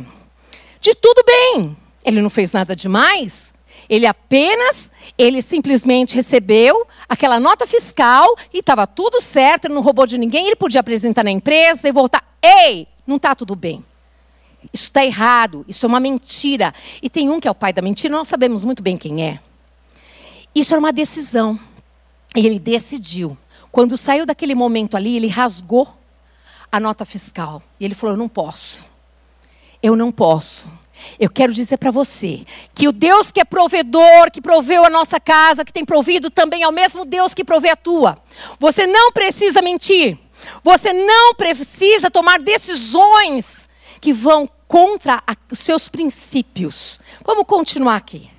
de 0.79 0.93
tudo 0.95 1.23
bem, 1.25 1.77
ele 2.03 2.21
não 2.21 2.29
fez 2.29 2.51
nada 2.51 2.75
demais, 2.75 3.53
ele 3.91 4.05
apenas, 4.05 4.89
ele 5.17 5.41
simplesmente 5.41 6.15
recebeu 6.15 6.87
aquela 7.09 7.41
nota 7.41 7.67
fiscal 7.67 8.25
e 8.53 8.59
estava 8.59 8.87
tudo 8.87 9.19
certo, 9.19 9.65
ele 9.65 9.73
não 9.73 9.81
roubou 9.81 10.07
de 10.07 10.17
ninguém, 10.17 10.45
ele 10.45 10.55
podia 10.55 10.79
apresentar 10.79 11.25
na 11.25 11.29
empresa 11.29 11.89
e 11.89 11.91
voltar. 11.91 12.23
Ei, 12.41 12.87
não 13.05 13.17
está 13.17 13.35
tudo 13.35 13.53
bem. 13.53 13.83
Isso 14.71 14.85
está 14.85 15.03
errado, 15.03 15.65
isso 15.67 15.85
é 15.85 15.89
uma 15.89 15.99
mentira. 15.99 16.73
E 17.01 17.09
tem 17.09 17.29
um 17.29 17.37
que 17.37 17.49
é 17.49 17.51
o 17.51 17.55
pai 17.55 17.73
da 17.73 17.81
mentira, 17.81 18.15
nós 18.15 18.29
sabemos 18.29 18.63
muito 18.63 18.81
bem 18.81 18.95
quem 18.95 19.27
é. 19.27 19.41
Isso 20.55 20.73
era 20.73 20.79
uma 20.79 20.93
decisão. 20.93 21.59
E 22.33 22.45
ele 22.45 22.59
decidiu. 22.59 23.37
Quando 23.73 23.97
saiu 23.97 24.25
daquele 24.25 24.55
momento 24.55 24.95
ali, 24.95 25.17
ele 25.17 25.27
rasgou 25.27 25.93
a 26.71 26.79
nota 26.79 27.03
fiscal. 27.03 27.61
E 27.77 27.83
ele 27.83 27.95
falou: 27.95 28.13
Eu 28.13 28.17
não 28.17 28.29
posso. 28.29 28.85
Eu 29.83 29.97
não 29.97 30.13
posso. 30.13 30.69
Eu 31.19 31.29
quero 31.29 31.53
dizer 31.53 31.77
para 31.77 31.91
você 31.91 32.45
que 32.73 32.87
o 32.87 32.91
Deus 32.91 33.31
que 33.31 33.39
é 33.39 33.45
provedor, 33.45 34.31
que 34.31 34.41
proveu 34.41 34.85
a 34.85 34.89
nossa 34.89 35.19
casa, 35.19 35.65
que 35.65 35.73
tem 35.73 35.85
provido 35.85 36.29
também 36.29 36.63
é 36.63 36.67
o 36.67 36.71
mesmo 36.71 37.05
Deus 37.05 37.33
que 37.33 37.43
provê 37.43 37.69
a 37.69 37.75
tua. 37.75 38.17
Você 38.59 38.87
não 38.87 39.11
precisa 39.11 39.61
mentir. 39.61 40.17
Você 40.63 40.91
não 40.93 41.35
precisa 41.35 42.09
tomar 42.09 42.39
decisões 42.39 43.69
que 43.99 44.11
vão 44.11 44.49
contra 44.67 45.21
os 45.51 45.59
seus 45.59 45.89
princípios. 45.89 46.99
Vamos 47.23 47.45
continuar 47.45 47.97
aqui. 47.97 48.31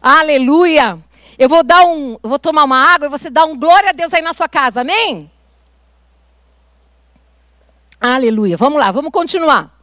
Aleluia. 0.00 0.98
Eu 1.38 1.48
vou 1.48 1.62
dar 1.62 1.84
um, 1.84 2.18
eu 2.22 2.28
vou 2.28 2.38
tomar 2.38 2.64
uma 2.64 2.76
água 2.76 3.06
e 3.06 3.10
você 3.10 3.30
dá 3.30 3.44
um 3.44 3.58
glória 3.58 3.90
a 3.90 3.92
Deus 3.92 4.12
aí 4.12 4.22
na 4.22 4.32
sua 4.32 4.48
casa. 4.48 4.80
Amém? 4.80 5.30
Aleluia. 8.00 8.56
Vamos 8.56 8.80
lá, 8.80 8.90
vamos 8.90 9.12
continuar. 9.12 9.81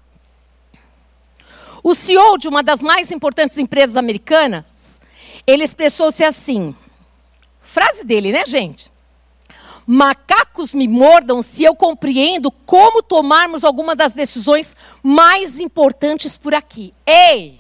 O 1.84 1.96
CEO 1.96 2.38
de 2.38 2.48
uma 2.48 2.62
das 2.62 2.82
mais 2.82 3.12
importantes 3.12 3.58
empresas 3.58 3.96
americanas, 3.96 5.00
ele 5.46 5.64
expressou-se 5.64 6.24
assim. 6.24 6.76
Frase 7.62 8.04
dele, 8.04 8.32
né, 8.32 8.46
gente? 8.46 8.92
Macacos 9.86 10.74
me 10.74 10.88
mordam 10.88 11.42
se 11.42 11.64
eu 11.64 11.76
compreendo 11.76 12.52
como 12.52 13.02
tomarmos 13.02 13.64
alguma 13.64 13.96
das 13.96 14.14
decisões 14.14 14.76
mais 15.02 15.60
importantes 15.60 16.38
por 16.38 16.54
aqui. 16.54 16.94
Ei! 17.06 17.60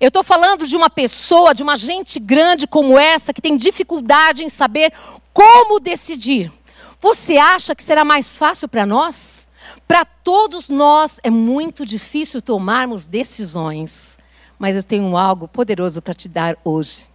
Eu 0.00 0.08
estou 0.08 0.24
falando 0.24 0.66
de 0.66 0.76
uma 0.76 0.90
pessoa, 0.90 1.54
de 1.54 1.62
uma 1.62 1.76
gente 1.76 2.18
grande 2.18 2.66
como 2.66 2.98
essa, 2.98 3.32
que 3.32 3.40
tem 3.40 3.56
dificuldade 3.56 4.44
em 4.44 4.48
saber 4.48 4.92
como 5.32 5.78
decidir. 5.78 6.52
Você 6.98 7.38
acha 7.38 7.74
que 7.74 7.82
será 7.82 8.04
mais 8.04 8.36
fácil 8.36 8.68
para 8.68 8.84
nós? 8.84 9.46
Para 9.86 10.04
todos 10.04 10.68
nós 10.68 11.18
é 11.22 11.30
muito 11.30 11.84
difícil 11.84 12.40
tomarmos 12.40 13.06
decisões, 13.06 14.18
mas 14.58 14.76
eu 14.76 14.82
tenho 14.82 15.16
algo 15.16 15.48
poderoso 15.48 16.00
para 16.02 16.14
te 16.14 16.28
dar 16.28 16.56
hoje. 16.64 17.06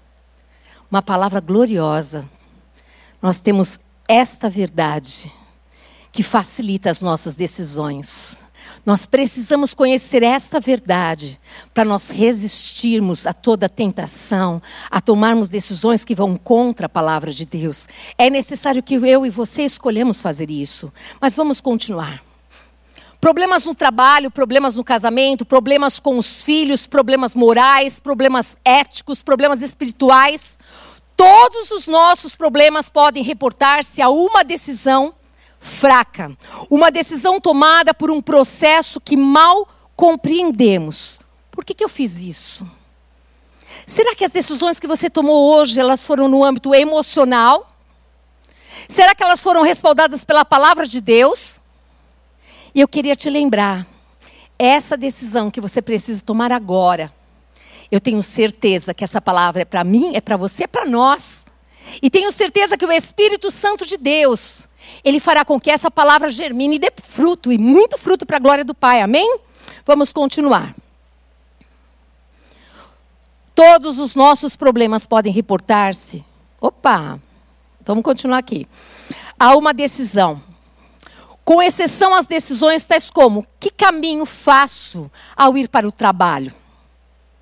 Uma 0.89 1.01
palavra 1.01 1.39
gloriosa. 1.39 2.27
Nós 3.21 3.39
temos 3.39 3.79
esta 4.07 4.49
verdade 4.49 5.31
que 6.11 6.23
facilita 6.23 6.89
as 6.89 7.01
nossas 7.01 7.35
decisões. 7.35 8.37
Nós 8.85 9.05
precisamos 9.05 9.73
conhecer 9.73 10.23
esta 10.23 10.59
verdade 10.59 11.39
para 11.73 11.85
nós 11.85 12.09
resistirmos 12.09 13.27
a 13.27 13.33
toda 13.33 13.67
tentação, 13.67 14.61
a 14.89 15.01
tomarmos 15.01 15.49
decisões 15.49 16.05
que 16.05 16.15
vão 16.15 16.35
contra 16.35 16.85
a 16.85 16.89
palavra 16.89 17.31
de 17.31 17.45
Deus. 17.45 17.87
É 18.17 18.29
necessário 18.29 18.83
que 18.83 18.95
eu 18.95 19.25
e 19.25 19.29
você 19.29 19.63
escolhemos 19.63 20.21
fazer 20.21 20.49
isso. 20.49 20.91
Mas 21.19 21.35
vamos 21.35 21.61
continuar. 21.61 22.24
Problemas 23.25 23.65
no 23.65 23.73
trabalho, 23.73 24.29
problemas 24.29 24.75
no 24.75 24.83
casamento, 24.83 25.43
problemas 25.43 25.99
com 25.99 26.19
os 26.19 26.43
filhos, 26.43 26.85
problemas 26.85 27.33
morais, 27.33 27.99
problemas 27.99 28.55
éticos, 28.63 29.23
problemas 29.23 29.63
espirituais. 29.63 30.59
Todos 31.17 31.71
os 31.71 31.87
nossos 31.87 32.35
problemas 32.35 32.87
podem 32.87 33.23
reportar-se 33.23 33.99
a 33.99 34.09
uma 34.09 34.43
decisão 34.43 35.11
fraca. 35.59 36.37
Uma 36.69 36.91
decisão 36.91 37.41
tomada 37.41 37.95
por 37.95 38.11
um 38.11 38.21
processo 38.21 39.01
que 39.01 39.17
mal 39.17 39.67
compreendemos. 39.95 41.19
Por 41.49 41.65
que, 41.65 41.73
que 41.73 41.83
eu 41.83 41.89
fiz 41.89 42.19
isso? 42.19 42.69
Será 43.87 44.13
que 44.13 44.23
as 44.23 44.29
decisões 44.29 44.79
que 44.79 44.85
você 44.85 45.09
tomou 45.09 45.51
hoje, 45.51 45.79
elas 45.79 46.05
foram 46.05 46.27
no 46.27 46.43
âmbito 46.43 46.75
emocional? 46.75 47.75
Será 48.87 49.15
que 49.15 49.23
elas 49.23 49.41
foram 49.41 49.63
respaldadas 49.63 50.23
pela 50.23 50.45
palavra 50.45 50.85
de 50.85 51.01
Deus? 51.01 51.59
E 52.75 52.81
eu 52.81 52.89
queria 52.89 53.15
te 53.15 53.29
lembrar, 53.29 53.87
essa 54.59 54.97
decisão 54.97 55.49
que 55.49 55.61
você 55.61 55.81
precisa 55.81 56.21
tomar 56.21 56.51
agora, 56.51 57.09
eu 57.89 58.01
tenho 58.01 58.21
certeza 58.21 58.93
que 58.93 59.01
essa 59.01 59.21
palavra 59.21 59.61
é 59.61 59.65
para 59.65 59.81
mim, 59.81 60.11
é 60.13 60.19
para 60.19 60.35
você, 60.35 60.65
é 60.65 60.67
para 60.67 60.85
nós. 60.85 61.45
E 62.01 62.09
tenho 62.09 62.29
certeza 62.33 62.77
que 62.77 62.85
o 62.85 62.91
Espírito 62.91 63.49
Santo 63.49 63.85
de 63.85 63.95
Deus, 63.95 64.67
ele 65.05 65.21
fará 65.21 65.45
com 65.45 65.57
que 65.57 65.71
essa 65.71 65.89
palavra 65.89 66.29
germine 66.29 66.75
e 66.75 66.79
dê 66.79 66.91
fruto, 67.01 67.49
e 67.49 67.57
muito 67.57 67.97
fruto 67.97 68.25
para 68.25 68.35
a 68.35 68.41
glória 68.41 68.65
do 68.65 68.73
Pai. 68.73 68.99
Amém? 68.99 69.39
Vamos 69.85 70.11
continuar. 70.11 70.75
Todos 73.53 73.99
os 73.99 74.15
nossos 74.15 74.57
problemas 74.57 75.07
podem 75.07 75.31
reportar-se. 75.31 76.25
Opa! 76.59 77.21
Vamos 77.85 78.03
continuar 78.03 78.39
aqui. 78.39 78.67
Há 79.39 79.55
uma 79.55 79.73
decisão. 79.73 80.43
Com 81.45 81.61
exceção 81.61 82.13
às 82.13 82.25
decisões 82.25 82.83
tais 82.83 83.09
como: 83.09 83.47
que 83.59 83.69
caminho 83.69 84.25
faço 84.25 85.09
ao 85.37 85.57
ir 85.57 85.69
para 85.69 85.87
o 85.87 85.91
trabalho? 85.91 86.53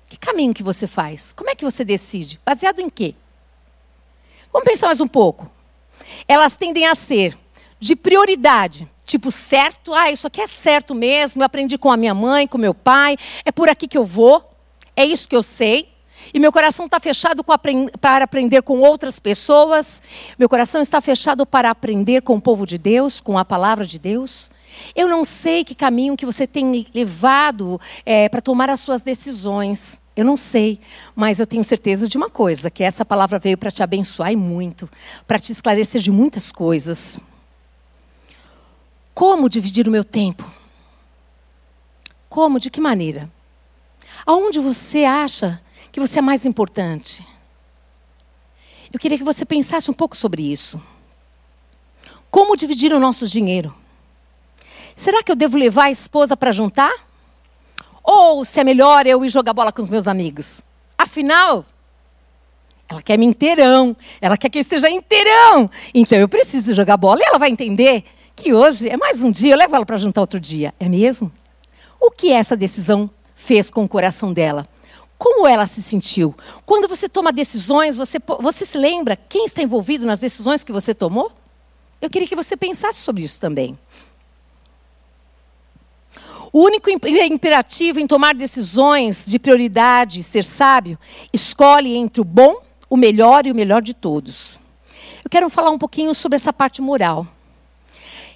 Que 0.08 0.16
caminho 0.16 0.54
que 0.54 0.62
você 0.62 0.86
faz? 0.86 1.32
Como 1.34 1.50
é 1.50 1.56
que 1.56 1.64
você 1.64 1.84
decide? 1.84 2.38
Baseado 2.46 2.78
em 2.78 2.88
quê? 2.88 3.16
Vamos 4.52 4.68
pensar 4.68 4.86
mais 4.86 5.00
um 5.00 5.08
pouco 5.08 5.50
elas 6.26 6.56
tendem 6.56 6.86
a 6.86 6.94
ser 6.94 7.36
de 7.78 7.94
prioridade. 7.94 8.88
Tipo, 9.04 9.30
certo, 9.30 9.92
ah, 9.92 10.10
isso 10.10 10.26
aqui 10.26 10.40
é 10.40 10.46
certo 10.46 10.94
mesmo, 10.94 11.42
eu 11.42 11.46
aprendi 11.46 11.76
com 11.76 11.92
a 11.92 11.96
minha 11.96 12.14
mãe, 12.14 12.48
com 12.48 12.56
meu 12.56 12.74
pai, 12.74 13.16
é 13.44 13.52
por 13.52 13.68
aqui 13.68 13.86
que 13.86 13.98
eu 13.98 14.04
vou, 14.04 14.42
é 14.96 15.04
isso 15.04 15.28
que 15.28 15.36
eu 15.36 15.42
sei. 15.42 15.92
E 16.32 16.40
meu 16.40 16.52
coração 16.52 16.86
está 16.86 16.98
fechado 16.98 17.44
para 18.00 18.24
aprender 18.24 18.62
com 18.62 18.80
outras 18.80 19.18
pessoas, 19.18 20.02
meu 20.38 20.48
coração 20.48 20.80
está 20.80 21.00
fechado 21.00 21.44
para 21.44 21.70
aprender 21.70 22.22
com 22.22 22.36
o 22.36 22.40
povo 22.40 22.66
de 22.66 22.78
Deus, 22.78 23.20
com 23.20 23.36
a 23.36 23.44
palavra 23.44 23.86
de 23.86 23.98
Deus. 23.98 24.50
Eu 24.94 25.06
não 25.08 25.24
sei 25.24 25.64
que 25.64 25.74
caminho 25.74 26.16
que 26.16 26.26
você 26.26 26.46
tem 26.46 26.86
levado 26.94 27.80
é, 28.04 28.28
para 28.28 28.40
tomar 28.40 28.70
as 28.70 28.80
suas 28.80 29.02
decisões. 29.02 30.00
Eu 30.16 30.24
não 30.24 30.36
sei, 30.36 30.80
mas 31.14 31.40
eu 31.40 31.46
tenho 31.46 31.64
certeza 31.64 32.08
de 32.08 32.16
uma 32.16 32.30
coisa, 32.30 32.70
que 32.70 32.84
essa 32.84 33.04
palavra 33.04 33.38
veio 33.38 33.58
para 33.58 33.70
te 33.70 33.82
abençoar 33.82 34.32
e 34.32 34.36
muito, 34.36 34.88
para 35.26 35.40
te 35.40 35.50
esclarecer 35.50 36.00
de 36.00 36.10
muitas 36.10 36.52
coisas. 36.52 37.18
Como 39.12 39.48
dividir 39.48 39.88
o 39.88 39.90
meu 39.90 40.04
tempo? 40.04 40.48
Como? 42.28 42.60
De 42.60 42.70
que 42.70 42.80
maneira? 42.80 43.30
Aonde 44.24 44.60
você 44.60 45.04
acha 45.04 45.60
que 45.94 46.00
você 46.00 46.18
é 46.18 46.22
mais 46.22 46.44
importante? 46.44 47.24
Eu 48.92 48.98
queria 48.98 49.16
que 49.16 49.22
você 49.22 49.44
pensasse 49.44 49.88
um 49.88 49.94
pouco 49.94 50.16
sobre 50.16 50.42
isso. 50.42 50.82
Como 52.32 52.56
dividir 52.56 52.92
o 52.92 52.98
nosso 52.98 53.28
dinheiro? 53.28 53.72
Será 54.96 55.22
que 55.22 55.30
eu 55.30 55.36
devo 55.36 55.56
levar 55.56 55.84
a 55.84 55.90
esposa 55.92 56.36
para 56.36 56.50
juntar? 56.50 56.92
Ou 58.02 58.44
se 58.44 58.58
é 58.58 58.64
melhor 58.64 59.06
eu 59.06 59.24
ir 59.24 59.28
jogar 59.28 59.52
bola 59.52 59.70
com 59.70 59.80
os 59.80 59.88
meus 59.88 60.08
amigos? 60.08 60.60
Afinal, 60.98 61.64
ela 62.88 63.00
quer 63.00 63.16
me 63.16 63.24
inteirão. 63.24 63.96
Ela 64.20 64.36
quer 64.36 64.50
que 64.50 64.58
eu 64.58 64.62
esteja 64.62 64.90
inteirão. 64.90 65.70
Então 65.94 66.18
eu 66.18 66.28
preciso 66.28 66.74
jogar 66.74 66.96
bola 66.96 67.20
e 67.20 67.24
ela 67.24 67.38
vai 67.38 67.50
entender 67.50 68.02
que 68.34 68.52
hoje 68.52 68.88
é 68.88 68.96
mais 68.96 69.22
um 69.22 69.30
dia. 69.30 69.54
Eu 69.54 69.58
levo 69.58 69.76
ela 69.76 69.86
para 69.86 69.96
jantar 69.96 70.22
outro 70.22 70.40
dia. 70.40 70.74
É 70.80 70.88
mesmo? 70.88 71.30
O 72.00 72.10
que 72.10 72.32
essa 72.32 72.56
decisão 72.56 73.08
fez 73.36 73.70
com 73.70 73.84
o 73.84 73.88
coração 73.88 74.32
dela? 74.32 74.66
Como 75.18 75.46
ela 75.46 75.66
se 75.66 75.82
sentiu? 75.82 76.34
Quando 76.66 76.88
você 76.88 77.08
toma 77.08 77.32
decisões, 77.32 77.96
você, 77.96 78.18
você 78.40 78.66
se 78.66 78.76
lembra 78.76 79.16
quem 79.16 79.44
está 79.44 79.62
envolvido 79.62 80.06
nas 80.06 80.18
decisões 80.18 80.64
que 80.64 80.72
você 80.72 80.94
tomou? 80.94 81.32
Eu 82.00 82.10
queria 82.10 82.28
que 82.28 82.36
você 82.36 82.56
pensasse 82.56 83.00
sobre 83.00 83.22
isso 83.22 83.40
também. 83.40 83.78
O 86.52 86.60
único 86.62 86.88
imperativo 86.88 87.98
em 87.98 88.06
tomar 88.06 88.34
decisões 88.34 89.26
de 89.26 89.40
prioridade, 89.40 90.22
ser 90.22 90.44
sábio, 90.44 90.96
escolhe 91.32 91.96
entre 91.96 92.20
o 92.20 92.24
bom, 92.24 92.62
o 92.88 92.96
melhor 92.96 93.46
e 93.46 93.50
o 93.50 93.54
melhor 93.54 93.82
de 93.82 93.92
todos. 93.92 94.60
Eu 95.24 95.30
quero 95.30 95.50
falar 95.50 95.70
um 95.70 95.78
pouquinho 95.78 96.14
sobre 96.14 96.36
essa 96.36 96.52
parte 96.52 96.80
moral. 96.80 97.26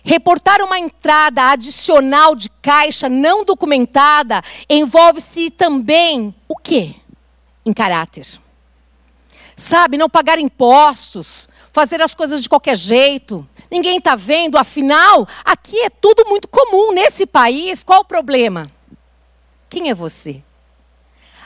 Reportar 0.09 0.63
uma 0.63 0.79
entrada 0.79 1.51
adicional 1.51 2.35
de 2.35 2.49
caixa 2.49 3.11
não 3.11 3.45
documentada 3.45 4.43
envolve-se 4.67 5.51
também 5.51 6.35
o 6.49 6.57
quê? 6.57 6.95
Em 7.63 7.75
caráter. 7.75 8.27
Sabe, 9.55 9.99
não 9.99 10.09
pagar 10.09 10.39
impostos, 10.39 11.47
fazer 11.75 12.01
as 12.01 12.15
coisas 12.15 12.43
de 12.43 12.49
qualquer 12.49 12.75
jeito. 12.75 13.47
Ninguém 13.71 13.99
está 13.99 14.17
vendo, 14.17 14.57
afinal, 14.57 15.29
aqui 15.45 15.79
é 15.81 15.91
tudo 15.91 16.25
muito 16.27 16.49
comum 16.49 16.95
nesse 16.95 17.27
país. 17.27 17.85
Qual 17.85 18.01
o 18.01 18.07
problema? 18.07 18.73
Quem 19.69 19.91
é 19.91 19.95
você? 19.95 20.43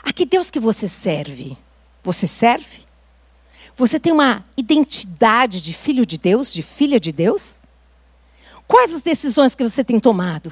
A 0.01 0.13
que 0.13 0.25
Deus 0.25 0.49
que 0.49 0.61
você 0.61 0.87
serve? 0.87 1.57
Você 2.01 2.27
serve? 2.27 2.83
Você 3.75 3.99
tem 3.99 4.13
uma 4.13 4.45
identidade 4.55 5.59
de 5.59 5.73
filho 5.73 6.05
de 6.05 6.17
Deus, 6.17 6.53
de 6.53 6.63
filha 6.63 6.97
de 6.97 7.11
Deus? 7.11 7.59
Quais 8.67 8.93
as 8.93 9.01
decisões 9.01 9.55
que 9.55 9.63
você 9.63 9.83
tem 9.83 9.99
tomado? 9.99 10.51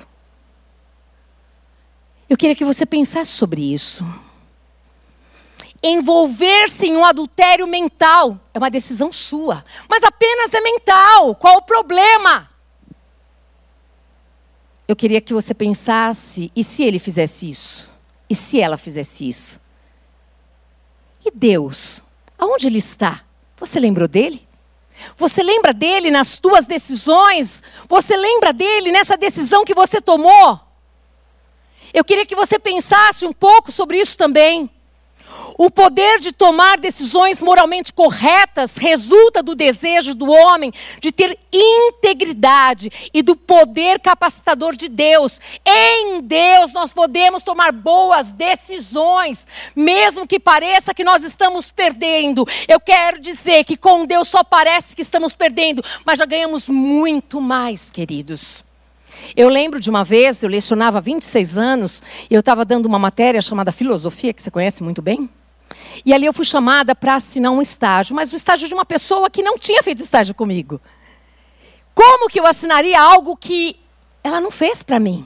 Eu 2.29 2.37
queria 2.37 2.55
que 2.55 2.65
você 2.65 2.85
pensasse 2.85 3.31
sobre 3.31 3.73
isso 3.73 4.05
envolver-se 5.83 6.85
em 6.85 6.95
um 6.95 7.03
adultério 7.03 7.65
mental 7.67 8.39
é 8.53 8.57
uma 8.57 8.69
decisão 8.69 9.11
sua, 9.11 9.65
mas 9.89 10.03
apenas 10.03 10.53
é 10.53 10.61
mental. 10.61 11.35
Qual 11.35 11.57
o 11.57 11.61
problema? 11.63 12.49
Eu 14.87 14.95
queria 14.95 15.21
que 15.21 15.33
você 15.33 15.53
pensasse: 15.53 16.51
e 16.55 16.63
se 16.63 16.83
ele 16.83 16.99
fizesse 16.99 17.49
isso? 17.49 17.89
E 18.29 18.35
se 18.35 18.59
ela 18.59 18.77
fizesse 18.77 19.27
isso? 19.27 19.59
E 21.25 21.31
Deus? 21.31 22.01
Aonde 22.37 22.67
ele 22.67 22.77
está? 22.77 23.23
Você 23.57 23.79
lembrou 23.79 24.07
dele? 24.07 24.47
Você 25.17 25.43
lembra 25.43 25.73
dele 25.73 26.09
nas 26.09 26.39
tuas 26.39 26.65
decisões? 26.65 27.61
Você 27.87 28.15
lembra 28.15 28.53
dele 28.53 28.91
nessa 28.91 29.17
decisão 29.17 29.65
que 29.65 29.73
você 29.73 29.99
tomou? 29.99 30.59
Eu 31.93 32.05
queria 32.05 32.25
que 32.25 32.35
você 32.35 32.57
pensasse 32.57 33.25
um 33.25 33.33
pouco 33.33 33.71
sobre 33.71 33.99
isso 33.99 34.17
também. 34.17 34.70
O 35.63 35.69
poder 35.69 36.17
de 36.17 36.31
tomar 36.31 36.79
decisões 36.79 37.39
moralmente 37.39 37.93
corretas 37.93 38.77
resulta 38.77 39.43
do 39.43 39.53
desejo 39.53 40.15
do 40.15 40.27
homem 40.27 40.73
de 40.99 41.11
ter 41.11 41.37
integridade 41.53 42.89
e 43.13 43.21
do 43.21 43.35
poder 43.35 43.99
capacitador 43.99 44.75
de 44.75 44.89
Deus. 44.89 45.39
Em 45.63 46.19
Deus 46.19 46.73
nós 46.73 46.91
podemos 46.91 47.43
tomar 47.43 47.71
boas 47.71 48.31
decisões, 48.31 49.47
mesmo 49.75 50.25
que 50.25 50.39
pareça 50.39 50.95
que 50.95 51.03
nós 51.03 51.23
estamos 51.23 51.69
perdendo. 51.69 52.43
Eu 52.67 52.79
quero 52.79 53.21
dizer 53.21 53.63
que 53.63 53.77
com 53.77 54.03
Deus 54.07 54.29
só 54.29 54.43
parece 54.43 54.95
que 54.95 55.03
estamos 55.03 55.35
perdendo, 55.35 55.83
mas 56.03 56.17
já 56.17 56.25
ganhamos 56.25 56.67
muito 56.67 57.39
mais, 57.39 57.91
queridos. 57.91 58.65
Eu 59.35 59.47
lembro 59.47 59.79
de 59.79 59.91
uma 59.91 60.03
vez, 60.03 60.41
eu 60.41 60.49
lecionava 60.49 60.97
há 60.97 61.01
26 61.01 61.55
anos, 61.55 62.01
e 62.31 62.33
eu 62.33 62.39
estava 62.39 62.65
dando 62.65 62.87
uma 62.87 62.97
matéria 62.97 63.39
chamada 63.43 63.71
Filosofia, 63.71 64.33
que 64.33 64.41
você 64.41 64.49
conhece 64.49 64.81
muito 64.81 65.03
bem. 65.03 65.29
E 66.05 66.13
ali 66.13 66.25
eu 66.25 66.33
fui 66.33 66.45
chamada 66.45 66.95
para 66.95 67.15
assinar 67.15 67.51
um 67.51 67.61
estágio, 67.61 68.15
mas 68.15 68.31
o 68.31 68.35
estágio 68.35 68.67
de 68.67 68.73
uma 68.73 68.85
pessoa 68.85 69.29
que 69.29 69.41
não 69.41 69.57
tinha 69.57 69.81
feito 69.83 70.01
estágio 70.01 70.33
comigo. 70.33 70.79
Como 71.93 72.29
que 72.29 72.39
eu 72.39 72.47
assinaria 72.47 72.99
algo 72.99 73.35
que 73.35 73.75
ela 74.23 74.39
não 74.39 74.51
fez 74.51 74.81
para 74.81 74.99
mim? 74.99 75.25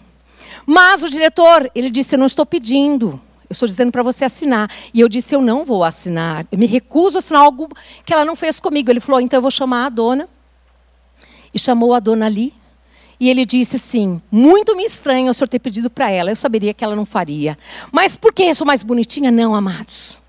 Mas 0.66 1.04
o 1.04 1.10
diretor, 1.10 1.70
ele 1.76 1.90
disse: 1.90 2.16
Eu 2.16 2.20
não 2.20 2.26
estou 2.26 2.46
pedindo, 2.46 3.20
eu 3.50 3.54
estou 3.54 3.68
dizendo 3.68 3.92
para 3.92 4.04
você 4.04 4.26
assinar. 4.26 4.70
E 4.94 5.00
eu 5.00 5.08
disse: 5.08 5.36
Eu 5.36 5.42
não 5.42 5.64
vou 5.64 5.84
assinar, 5.84 6.46
eu 6.52 6.58
me 6.58 6.66
recuso 6.66 7.18
a 7.18 7.20
assinar 7.20 7.44
algo 7.44 7.70
que 8.04 8.14
ela 8.14 8.26
não 8.26 8.36
fez 8.36 8.60
comigo. 8.60 8.90
Ele 8.92 9.00
falou: 9.00 9.22
Então 9.22 9.38
eu 9.38 9.42
vou 9.42 9.52
chamar 9.52 9.86
a 9.86 9.90
dona. 9.90 10.28
E 11.54 11.60
chamou 11.60 11.94
a 11.94 12.02
dona 12.02 12.26
ali 12.26 12.54
E 13.20 13.30
ele 13.30 13.46
disse 13.46 13.78
assim: 13.78 14.22
Muito 14.32 14.76
me 14.76 14.84
estranho 14.84 15.30
o 15.30 15.34
senhor 15.34 15.48
ter 15.48 15.60
pedido 15.60 15.90
para 15.90 16.10
ela. 16.10 16.32
Eu 16.32 16.36
saberia 16.36 16.74
que 16.74 16.84
ela 16.84 16.96
não 16.96 17.06
faria. 17.06 17.58
Mas 17.92 18.18
por 18.18 18.34
que 18.34 18.44
eu 18.44 18.56
sou 18.56 18.66
mais 18.68 18.84
bonitinha? 18.84 19.32
Não, 19.32 19.54
amados. 19.54 20.25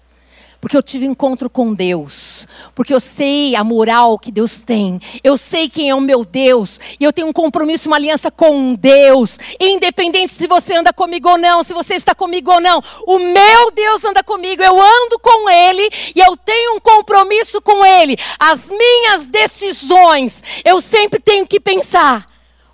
Porque 0.67 0.77
eu 0.77 0.83
tive 0.83 1.07
encontro 1.07 1.49
com 1.49 1.73
Deus. 1.73 2.49
Porque 2.75 2.93
eu 2.93 2.99
sei 2.99 3.55
a 3.55 3.63
moral 3.63 4.19
que 4.19 4.33
Deus 4.33 4.63
tem. 4.63 5.01
Eu 5.23 5.39
sei 5.39 5.69
quem 5.69 5.91
é 5.91 5.95
o 5.95 6.01
meu 6.01 6.25
Deus. 6.25 6.81
E 6.99 7.05
eu 7.05 7.13
tenho 7.13 7.29
um 7.29 7.33
compromisso, 7.33 7.89
uma 7.89 7.95
aliança 7.95 8.33
com 8.33 8.75
Deus. 8.75 9.39
Independente 9.61 10.33
se 10.33 10.49
você 10.49 10.75
anda 10.75 10.93
comigo 10.93 11.29
ou 11.29 11.39
não, 11.39 11.63
se 11.63 11.73
você 11.73 11.95
está 11.95 12.17
comigo 12.17 12.51
ou 12.51 12.61
não. 12.61 12.83
O 13.07 13.17
meu 13.17 13.71
Deus 13.71 14.05
anda 14.05 14.25
comigo. 14.25 14.61
Eu 14.61 14.75
ando 14.83 15.21
com 15.21 15.49
Ele. 15.49 15.89
E 16.17 16.19
eu 16.19 16.37
tenho 16.37 16.75
um 16.75 16.81
compromisso 16.81 17.63
com 17.63 17.87
Ele. 17.87 18.17
As 18.37 18.69
minhas 18.69 19.29
decisões, 19.29 20.43
eu 20.65 20.81
sempre 20.81 21.21
tenho 21.21 21.47
que 21.47 21.61
pensar 21.61 22.27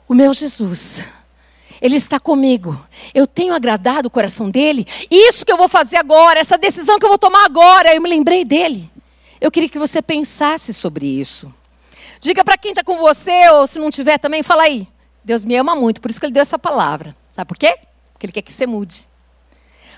o 0.08 0.14
meu 0.14 0.32
Jesus. 0.32 1.02
Ele 1.82 1.96
está 1.96 2.20
comigo. 2.20 2.80
Eu 3.12 3.26
tenho 3.26 3.52
agradado 3.52 4.06
o 4.06 4.10
coração 4.10 4.48
dele. 4.48 4.86
Isso 5.10 5.44
que 5.44 5.50
eu 5.50 5.56
vou 5.56 5.68
fazer 5.68 5.96
agora, 5.96 6.38
essa 6.38 6.56
decisão 6.56 6.96
que 6.96 7.04
eu 7.04 7.08
vou 7.08 7.18
tomar 7.18 7.44
agora, 7.44 7.92
eu 7.92 8.00
me 8.00 8.08
lembrei 8.08 8.44
dele. 8.44 8.88
Eu 9.40 9.50
queria 9.50 9.68
que 9.68 9.80
você 9.80 10.00
pensasse 10.00 10.72
sobre 10.72 11.04
isso. 11.04 11.52
Diga 12.20 12.44
para 12.44 12.56
quem 12.56 12.70
está 12.70 12.84
com 12.84 12.96
você, 12.98 13.50
ou 13.50 13.66
se 13.66 13.80
não 13.80 13.90
tiver 13.90 14.16
também, 14.16 14.44
fala 14.44 14.62
aí. 14.62 14.86
Deus 15.24 15.44
me 15.44 15.56
ama 15.56 15.74
muito, 15.74 16.00
por 16.00 16.08
isso 16.08 16.20
que 16.20 16.26
ele 16.26 16.32
deu 16.32 16.42
essa 16.42 16.56
palavra. 16.56 17.16
Sabe 17.32 17.48
por 17.48 17.58
quê? 17.58 17.76
Porque 18.12 18.26
ele 18.26 18.32
quer 18.32 18.42
que 18.42 18.52
você 18.52 18.64
mude. 18.64 19.08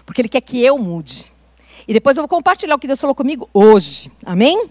Porque 0.06 0.22
ele 0.22 0.28
quer 0.30 0.40
que 0.40 0.64
eu 0.64 0.78
mude. 0.78 1.30
E 1.86 1.92
depois 1.92 2.16
eu 2.16 2.22
vou 2.22 2.28
compartilhar 2.28 2.74
o 2.74 2.78
que 2.78 2.86
Deus 2.86 2.98
falou 2.98 3.14
comigo 3.14 3.46
hoje. 3.52 4.10
Amém? 4.24 4.70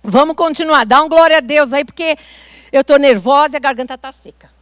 Vamos 0.00 0.36
continuar. 0.36 0.86
Dá 0.86 1.02
um 1.02 1.08
glória 1.08 1.38
a 1.38 1.40
Deus 1.40 1.72
aí, 1.72 1.84
porque 1.84 2.16
eu 2.70 2.82
estou 2.82 3.00
nervosa 3.00 3.56
e 3.56 3.58
a 3.58 3.60
garganta 3.60 3.94
está 3.94 4.12
seca. 4.12 4.55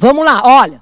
Vamos 0.00 0.24
lá, 0.24 0.40
olha. 0.42 0.80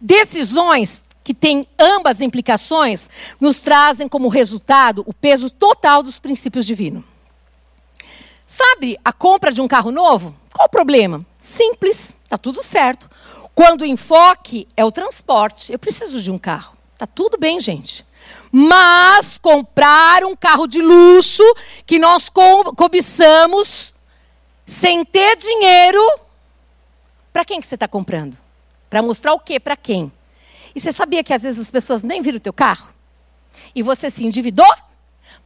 Decisões 0.00 1.04
que 1.22 1.32
têm 1.32 1.68
ambas 1.78 2.20
implicações 2.20 3.08
nos 3.40 3.60
trazem 3.60 4.08
como 4.08 4.26
resultado 4.26 5.04
o 5.06 5.14
peso 5.14 5.48
total 5.48 6.02
dos 6.02 6.18
princípios 6.18 6.66
divinos. 6.66 7.04
Sabe 8.44 8.98
a 9.04 9.12
compra 9.12 9.52
de 9.52 9.60
um 9.60 9.68
carro 9.68 9.92
novo? 9.92 10.34
Qual 10.52 10.66
o 10.66 10.68
problema? 10.68 11.24
Simples, 11.40 12.16
está 12.24 12.36
tudo 12.36 12.60
certo. 12.60 13.08
Quando 13.54 13.82
o 13.82 13.86
enfoque 13.86 14.66
é 14.76 14.84
o 14.84 14.90
transporte, 14.90 15.72
eu 15.72 15.78
preciso 15.78 16.20
de 16.20 16.32
um 16.32 16.38
carro. 16.38 16.76
Tá 16.98 17.06
tudo 17.06 17.38
bem, 17.38 17.60
gente. 17.60 18.04
Mas 18.50 19.38
comprar 19.38 20.24
um 20.24 20.34
carro 20.34 20.66
de 20.66 20.82
luxo 20.82 21.44
que 21.86 22.00
nós 22.00 22.28
co 22.28 22.74
cobiçamos 22.74 23.94
sem 24.66 25.04
ter 25.04 25.36
dinheiro 25.36 26.02
para 27.32 27.44
quem 27.44 27.60
que 27.60 27.66
você 27.66 27.74
está 27.74 27.86
comprando? 27.86 28.36
Para 28.88 29.02
mostrar 29.02 29.32
o 29.32 29.38
quê? 29.38 29.60
Para 29.60 29.76
quem? 29.76 30.12
E 30.74 30.80
você 30.80 30.92
sabia 30.92 31.22
que 31.22 31.32
às 31.32 31.42
vezes 31.42 31.60
as 31.60 31.70
pessoas 31.70 32.02
nem 32.02 32.20
viram 32.20 32.38
o 32.38 32.40
teu 32.40 32.52
carro? 32.52 32.92
E 33.74 33.82
você 33.82 34.10
se 34.10 34.26
endividou 34.26 34.66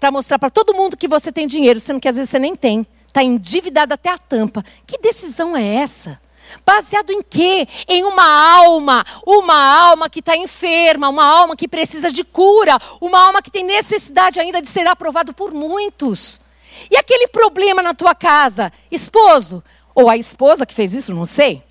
para 0.00 0.10
mostrar 0.10 0.38
para 0.38 0.50
todo 0.50 0.74
mundo 0.74 0.96
que 0.96 1.06
você 1.06 1.30
tem 1.30 1.46
dinheiro, 1.46 1.80
sendo 1.80 2.00
que 2.00 2.08
às 2.08 2.16
vezes 2.16 2.30
você 2.30 2.38
nem 2.38 2.56
tem. 2.56 2.86
Está 3.06 3.22
endividado 3.22 3.94
até 3.94 4.10
a 4.10 4.18
tampa. 4.18 4.64
Que 4.86 4.98
decisão 4.98 5.56
é 5.56 5.76
essa? 5.76 6.20
Baseado 6.64 7.10
em 7.10 7.22
quê? 7.22 7.66
Em 7.86 8.04
uma 8.04 8.56
alma, 8.56 9.04
uma 9.26 9.88
alma 9.88 10.10
que 10.10 10.20
está 10.20 10.36
enferma, 10.36 11.08
uma 11.08 11.24
alma 11.24 11.56
que 11.56 11.68
precisa 11.68 12.10
de 12.10 12.24
cura, 12.24 12.78
uma 13.00 13.26
alma 13.26 13.42
que 13.42 13.50
tem 13.50 13.64
necessidade 13.64 14.40
ainda 14.40 14.60
de 14.60 14.68
ser 14.68 14.86
aprovado 14.86 15.32
por 15.32 15.52
muitos. 15.52 16.40
E 16.90 16.96
aquele 16.96 17.28
problema 17.28 17.82
na 17.82 17.94
tua 17.94 18.14
casa, 18.14 18.72
esposo, 18.90 19.62
ou 19.94 20.10
a 20.10 20.16
esposa 20.16 20.66
que 20.66 20.74
fez 20.74 20.92
isso, 20.92 21.14
não 21.14 21.24
sei 21.24 21.62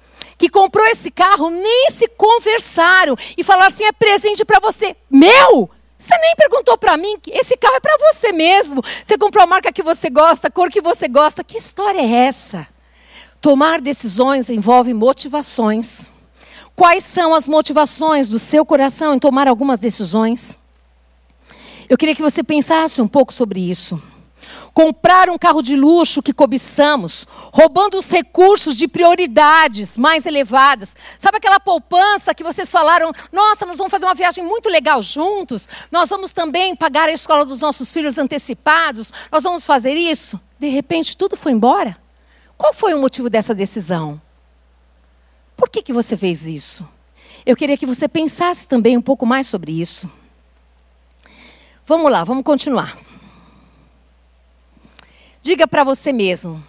que 0.43 0.49
comprou 0.49 0.85
esse 0.87 1.09
carro 1.09 1.49
nem 1.49 1.89
se 1.89 2.05
conversaram 2.05 3.15
e 3.37 3.45
falaram 3.45 3.67
assim: 3.67 3.85
é 3.85 3.93
presente 3.93 4.43
para 4.43 4.59
você. 4.59 4.93
Meu! 5.09 5.69
Você 5.97 6.17
nem 6.17 6.35
perguntou 6.35 6.77
para 6.77 6.97
mim 6.97 7.17
que 7.17 7.31
esse 7.31 7.55
carro 7.55 7.75
é 7.75 7.79
para 7.79 7.97
você 7.97 8.33
mesmo. 8.33 8.83
Você 9.05 9.17
comprou 9.17 9.41
a 9.41 9.47
marca 9.47 9.71
que 9.71 9.81
você 9.81 10.09
gosta, 10.09 10.49
a 10.49 10.51
cor 10.51 10.69
que 10.69 10.81
você 10.81 11.07
gosta. 11.07 11.45
Que 11.45 11.57
história 11.57 12.01
é 12.01 12.27
essa? 12.27 12.67
Tomar 13.39 13.79
decisões 13.79 14.49
envolve 14.49 14.93
motivações. 14.93 16.11
Quais 16.75 17.05
são 17.05 17.33
as 17.33 17.47
motivações 17.47 18.27
do 18.27 18.37
seu 18.37 18.65
coração 18.65 19.13
em 19.13 19.19
tomar 19.19 19.47
algumas 19.47 19.79
decisões? 19.79 20.57
Eu 21.87 21.97
queria 21.97 22.15
que 22.15 22.21
você 22.21 22.43
pensasse 22.43 23.01
um 23.01 23.07
pouco 23.07 23.31
sobre 23.31 23.61
isso 23.61 24.01
comprar 24.73 25.29
um 25.29 25.37
carro 25.37 25.61
de 25.61 25.75
luxo 25.75 26.21
que 26.21 26.33
cobiçamos, 26.33 27.27
roubando 27.51 27.97
os 27.97 28.09
recursos 28.09 28.75
de 28.75 28.87
prioridades 28.87 29.97
mais 29.97 30.25
elevadas. 30.25 30.95
Sabe 31.19 31.37
aquela 31.37 31.59
poupança 31.59 32.33
que 32.33 32.43
vocês 32.43 32.71
falaram, 32.71 33.11
nossa, 33.31 33.65
nós 33.65 33.77
vamos 33.77 33.91
fazer 33.91 34.05
uma 34.05 34.15
viagem 34.15 34.43
muito 34.43 34.69
legal 34.69 35.01
juntos, 35.01 35.69
nós 35.91 36.09
vamos 36.09 36.31
também 36.31 36.75
pagar 36.75 37.07
a 37.07 37.13
escola 37.13 37.45
dos 37.45 37.61
nossos 37.61 37.93
filhos 37.93 38.17
antecipados, 38.17 39.13
nós 39.31 39.43
vamos 39.43 39.65
fazer 39.65 39.93
isso? 39.93 40.39
De 40.59 40.67
repente 40.69 41.15
tudo 41.15 41.37
foi 41.37 41.51
embora? 41.51 41.95
Qual 42.57 42.73
foi 42.73 42.93
o 42.93 42.99
motivo 42.99 43.29
dessa 43.29 43.53
decisão? 43.53 44.19
Por 45.55 45.69
que, 45.69 45.83
que 45.83 45.93
você 45.93 46.17
fez 46.17 46.47
isso? 46.47 46.87
Eu 47.45 47.55
queria 47.55 47.77
que 47.77 47.85
você 47.85 48.07
pensasse 48.07 48.67
também 48.67 48.97
um 48.97 49.01
pouco 49.01 49.25
mais 49.25 49.47
sobre 49.47 49.79
isso. 49.79 50.09
Vamos 51.85 52.09
lá, 52.09 52.23
vamos 52.23 52.43
continuar. 52.43 52.97
Diga 55.43 55.67
para 55.67 55.83
você 55.83 56.13
mesmo: 56.13 56.65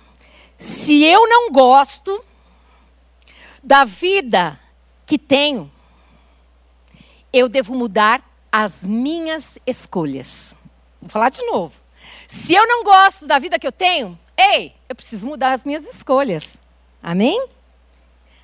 se 0.59 1.05
eu 1.05 1.29
não 1.29 1.53
gosto 1.53 2.23
da 3.63 3.85
vida 3.85 4.59
que 5.07 5.17
tenho, 5.17 5.71
eu 7.33 7.49
devo 7.49 7.73
mudar 7.73 8.21
as 8.51 8.83
minhas 8.83 9.57
escolhas. 9.65 10.57
Vou 11.01 11.09
falar 11.09 11.29
de 11.29 11.41
novo. 11.47 11.81
Se 12.27 12.53
eu 12.53 12.67
não 12.67 12.83
gosto 12.83 13.29
da 13.29 13.39
vida 13.39 13.61
que 13.61 13.67
eu 13.67 13.71
tenho, 13.71 14.19
ei, 14.37 14.75
eu 14.89 14.97
preciso 14.97 15.29
mudar 15.29 15.53
as 15.53 15.65
minhas 15.65 15.87
escolhas. 15.87 16.57
Amém? 17.01 17.47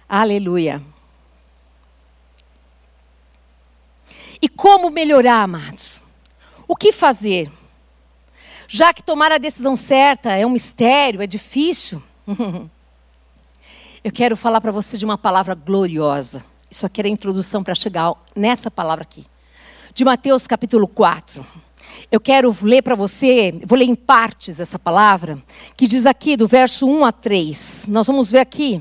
Aleluia. 0.08 0.80
E 4.40 4.48
como 4.48 4.90
melhorar, 4.90 5.42
amados? 5.42 6.00
O 6.68 6.76
que 6.76 6.92
fazer? 6.92 7.50
Já 8.72 8.94
que 8.94 9.02
tomar 9.02 9.32
a 9.32 9.38
decisão 9.38 9.74
certa 9.74 10.30
é 10.30 10.46
um 10.46 10.50
mistério, 10.50 11.20
é 11.20 11.26
difícil. 11.26 12.00
Eu 14.04 14.12
quero 14.12 14.36
falar 14.36 14.60
para 14.60 14.70
você 14.70 14.96
de 14.96 15.04
uma 15.04 15.18
palavra 15.18 15.56
gloriosa. 15.56 16.44
Isso 16.70 16.86
aqui 16.86 17.00
era 17.00 17.08
a 17.08 17.10
introdução 17.10 17.64
para 17.64 17.74
chegar 17.74 18.14
nessa 18.34 18.70
palavra 18.70 19.02
aqui. 19.02 19.26
De 19.92 20.04
Mateus 20.04 20.46
capítulo 20.46 20.86
4. 20.86 21.44
Eu 22.12 22.20
quero 22.20 22.56
ler 22.62 22.82
para 22.82 22.94
você, 22.94 23.52
vou 23.66 23.76
ler 23.76 23.86
em 23.86 23.96
partes 23.96 24.60
essa 24.60 24.78
palavra, 24.78 25.42
que 25.76 25.88
diz 25.88 26.06
aqui 26.06 26.36
do 26.36 26.46
verso 26.46 26.86
1 26.88 27.04
a 27.04 27.10
3. 27.10 27.86
Nós 27.88 28.06
vamos 28.06 28.30
ver 28.30 28.38
aqui 28.38 28.80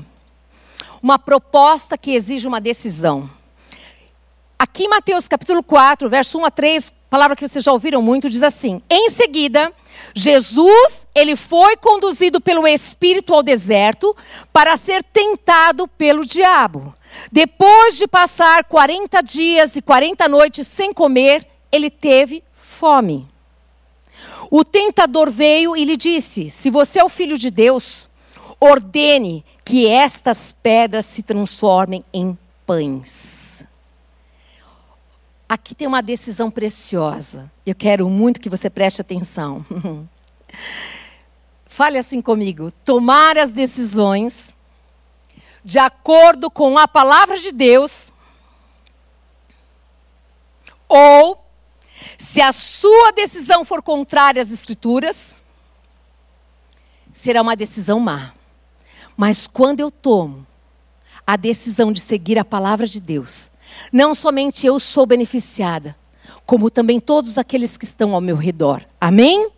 uma 1.02 1.18
proposta 1.18 1.98
que 1.98 2.12
exige 2.12 2.46
uma 2.46 2.60
decisão. 2.60 3.28
Aqui 4.56 4.84
em 4.84 4.88
Mateus 4.88 5.26
capítulo 5.26 5.64
4, 5.64 6.08
verso 6.08 6.38
1 6.38 6.44
a 6.44 6.50
3, 6.52 6.92
palavra 7.10 7.36
que 7.36 7.46
vocês 7.46 7.64
já 7.64 7.72
ouviram 7.72 8.00
muito, 8.00 8.30
diz 8.30 8.42
assim: 8.42 8.80
Em 8.88 9.10
seguida, 9.10 9.72
Jesus, 10.14 11.06
ele 11.14 11.34
foi 11.34 11.76
conduzido 11.76 12.40
pelo 12.40 12.66
Espírito 12.66 13.34
ao 13.34 13.42
deserto 13.42 14.16
para 14.52 14.76
ser 14.76 15.02
tentado 15.02 15.88
pelo 15.88 16.24
diabo. 16.24 16.94
Depois 17.30 17.96
de 17.96 18.06
passar 18.06 18.64
40 18.64 19.20
dias 19.22 19.74
e 19.74 19.82
40 19.82 20.28
noites 20.28 20.66
sem 20.68 20.92
comer, 20.92 21.46
ele 21.72 21.90
teve 21.90 22.44
fome. 22.54 23.28
O 24.48 24.64
tentador 24.64 25.30
veio 25.30 25.76
e 25.76 25.84
lhe 25.84 25.96
disse: 25.96 26.48
Se 26.48 26.70
você 26.70 27.00
é 27.00 27.04
o 27.04 27.08
filho 27.08 27.36
de 27.36 27.50
Deus, 27.50 28.08
ordene 28.60 29.44
que 29.64 29.86
estas 29.86 30.52
pedras 30.62 31.06
se 31.06 31.22
transformem 31.22 32.04
em 32.12 32.38
pães. 32.64 33.49
Aqui 35.50 35.74
tem 35.74 35.88
uma 35.88 36.00
decisão 36.00 36.48
preciosa. 36.48 37.50
Eu 37.66 37.74
quero 37.74 38.08
muito 38.08 38.38
que 38.40 38.48
você 38.48 38.70
preste 38.70 39.00
atenção. 39.00 39.66
Fale 41.66 41.98
assim 41.98 42.22
comigo: 42.22 42.70
tomar 42.84 43.36
as 43.36 43.50
decisões 43.50 44.56
de 45.64 45.76
acordo 45.76 46.52
com 46.52 46.78
a 46.78 46.86
palavra 46.86 47.36
de 47.36 47.50
Deus, 47.50 48.12
ou, 50.88 51.44
se 52.16 52.40
a 52.40 52.52
sua 52.52 53.10
decisão 53.10 53.64
for 53.64 53.82
contrária 53.82 54.40
às 54.40 54.52
Escrituras, 54.52 55.42
será 57.12 57.42
uma 57.42 57.56
decisão 57.56 57.98
má. 57.98 58.34
Mas 59.16 59.48
quando 59.48 59.80
eu 59.80 59.90
tomo 59.90 60.46
a 61.26 61.34
decisão 61.34 61.90
de 61.90 62.00
seguir 62.00 62.38
a 62.38 62.44
palavra 62.44 62.86
de 62.86 63.00
Deus, 63.00 63.50
não 63.92 64.14
somente 64.14 64.66
eu 64.66 64.78
sou 64.78 65.06
beneficiada, 65.06 65.96
como 66.46 66.70
também 66.70 67.00
todos 67.00 67.38
aqueles 67.38 67.76
que 67.76 67.84
estão 67.84 68.14
ao 68.14 68.20
meu 68.20 68.36
redor. 68.36 68.82
Amém? 69.00 69.50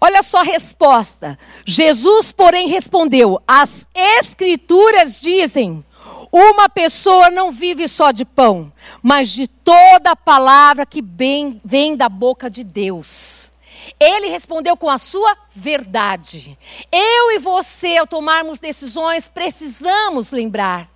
Olha 0.00 0.22
só 0.22 0.40
a 0.40 0.44
resposta. 0.44 1.38
Jesus, 1.66 2.32
porém, 2.32 2.68
respondeu: 2.68 3.40
As 3.46 3.88
Escrituras 3.94 5.20
dizem. 5.20 5.84
Uma 6.30 6.68
pessoa 6.68 7.30
não 7.30 7.50
vive 7.50 7.88
só 7.88 8.10
de 8.10 8.24
pão, 8.24 8.70
mas 9.02 9.30
de 9.30 9.46
toda 9.46 10.10
a 10.10 10.16
palavra 10.16 10.84
que 10.84 11.00
vem, 11.00 11.60
vem 11.64 11.96
da 11.96 12.08
boca 12.08 12.50
de 12.50 12.62
Deus. 12.62 13.52
Ele 13.98 14.28
respondeu 14.28 14.76
com 14.76 14.90
a 14.90 14.98
sua 14.98 15.36
verdade. 15.54 16.58
Eu 16.90 17.32
e 17.32 17.38
você, 17.38 17.96
ao 17.96 18.06
tomarmos 18.06 18.58
decisões, 18.58 19.28
precisamos 19.28 20.32
lembrar 20.32 20.90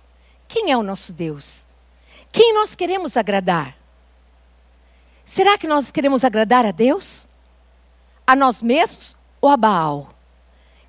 quem 0.47 0.71
é 0.71 0.77
o 0.77 0.83
nosso 0.83 1.13
Deus. 1.13 1.65
Quem 2.31 2.53
nós 2.53 2.75
queremos 2.75 3.17
agradar? 3.17 3.75
Será 5.25 5.57
que 5.57 5.67
nós 5.67 5.91
queremos 5.91 6.23
agradar 6.23 6.65
a 6.65 6.71
Deus? 6.71 7.27
A 8.25 8.35
nós 8.35 8.61
mesmos 8.61 9.15
ou 9.39 9.49
a 9.49 9.57
Baal? 9.57 10.13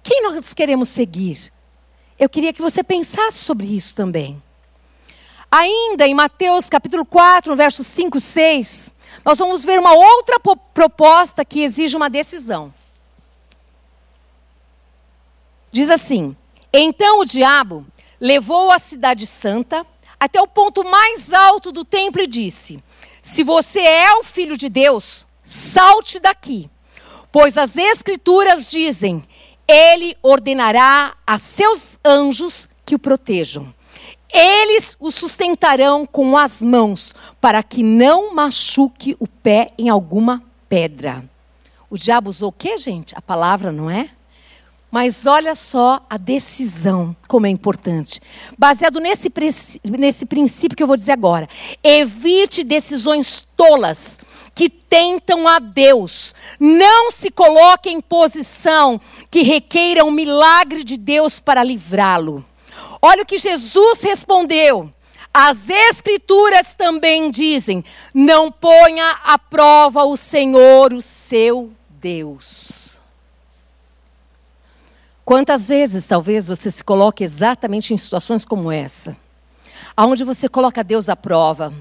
Quem 0.02 0.22
nós 0.22 0.52
queremos 0.52 0.88
seguir? 0.88 1.52
Eu 2.18 2.28
queria 2.28 2.52
que 2.52 2.62
você 2.62 2.84
pensasse 2.84 3.38
sobre 3.38 3.66
isso 3.66 3.96
também. 3.96 4.42
Ainda 5.50 6.06
em 6.06 6.14
Mateus 6.14 6.70
capítulo 6.70 7.04
4, 7.04 7.54
versos 7.54 7.86
5 7.86 8.16
e 8.16 8.20
6, 8.20 8.92
nós 9.24 9.38
vamos 9.38 9.64
ver 9.64 9.78
uma 9.78 9.92
outra 9.92 10.40
proposta 10.72 11.44
que 11.44 11.62
exige 11.62 11.96
uma 11.96 12.08
decisão. 12.08 12.72
Diz 15.70 15.90
assim: 15.90 16.36
Então 16.72 17.20
o 17.20 17.24
diabo 17.24 17.86
levou 18.20 18.70
a 18.70 18.78
cidade 18.78 19.26
santa 19.26 19.86
até 20.22 20.40
o 20.40 20.46
ponto 20.46 20.84
mais 20.84 21.32
alto 21.32 21.72
do 21.72 21.84
templo 21.84 22.22
e 22.22 22.28
disse: 22.28 22.80
Se 23.20 23.42
você 23.42 23.80
é 23.80 24.14
o 24.14 24.22
filho 24.22 24.56
de 24.56 24.68
Deus, 24.68 25.26
salte 25.42 26.20
daqui, 26.20 26.70
pois 27.32 27.58
as 27.58 27.76
escrituras 27.76 28.70
dizem: 28.70 29.24
Ele 29.66 30.16
ordenará 30.22 31.16
a 31.26 31.38
seus 31.38 31.98
anjos 32.04 32.68
que 32.86 32.94
o 32.94 33.00
protejam. 33.00 33.74
Eles 34.32 34.96
o 35.00 35.10
sustentarão 35.10 36.06
com 36.06 36.38
as 36.38 36.62
mãos, 36.62 37.12
para 37.40 37.60
que 37.60 37.82
não 37.82 38.32
machuque 38.32 39.16
o 39.18 39.26
pé 39.26 39.72
em 39.76 39.88
alguma 39.88 40.40
pedra. 40.68 41.28
O 41.90 41.98
diabo 41.98 42.30
usou 42.30 42.50
o 42.50 42.52
que, 42.52 42.78
gente? 42.78 43.12
A 43.18 43.20
palavra, 43.20 43.72
não 43.72 43.90
é? 43.90 44.10
Mas 44.92 45.24
olha 45.24 45.54
só 45.54 46.04
a 46.10 46.18
decisão, 46.18 47.16
como 47.26 47.46
é 47.46 47.48
importante. 47.48 48.20
Baseado 48.58 49.00
nesse, 49.00 49.32
nesse 49.82 50.26
princípio 50.26 50.76
que 50.76 50.82
eu 50.82 50.86
vou 50.86 50.98
dizer 50.98 51.12
agora. 51.12 51.48
Evite 51.82 52.62
decisões 52.62 53.48
tolas 53.56 54.20
que 54.54 54.68
tentam 54.68 55.48
a 55.48 55.58
Deus. 55.58 56.34
Não 56.60 57.10
se 57.10 57.30
coloque 57.30 57.88
em 57.88 58.02
posição 58.02 59.00
que 59.30 59.40
requeira 59.40 60.04
um 60.04 60.10
milagre 60.10 60.84
de 60.84 60.98
Deus 60.98 61.40
para 61.40 61.64
livrá-lo. 61.64 62.44
Olha 63.00 63.22
o 63.22 63.26
que 63.26 63.38
Jesus 63.38 64.02
respondeu. 64.02 64.92
As 65.32 65.70
Escrituras 65.70 66.74
também 66.74 67.30
dizem: 67.30 67.82
não 68.12 68.52
ponha 68.52 69.10
à 69.24 69.38
prova 69.38 70.04
o 70.04 70.18
Senhor, 70.18 70.92
o 70.92 71.00
seu 71.00 71.72
Deus. 71.88 73.00
Quantas 75.24 75.68
vezes 75.68 76.06
talvez 76.06 76.48
você 76.48 76.70
se 76.70 76.82
coloque 76.82 77.22
exatamente 77.22 77.94
em 77.94 77.96
situações 77.96 78.44
como 78.44 78.72
essa? 78.72 79.16
Aonde 79.96 80.24
você 80.24 80.48
coloca 80.48 80.82
Deus 80.82 81.08
à 81.08 81.14
prova. 81.14 81.72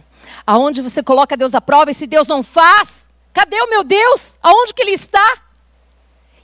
Aonde 0.45 0.81
você 0.81 1.01
coloca 1.01 1.35
Deus 1.35 1.55
à 1.55 1.61
prova 1.61 1.89
e 1.89 1.93
se 1.93 2.05
Deus 2.05 2.27
não 2.27 2.43
faz, 2.43 3.09
cadê 3.33 3.59
o 3.61 3.69
meu 3.69 3.83
Deus? 3.83 4.37
Aonde 4.41 4.73
que 4.73 4.81
ele 4.81 4.91
está? 4.91 5.39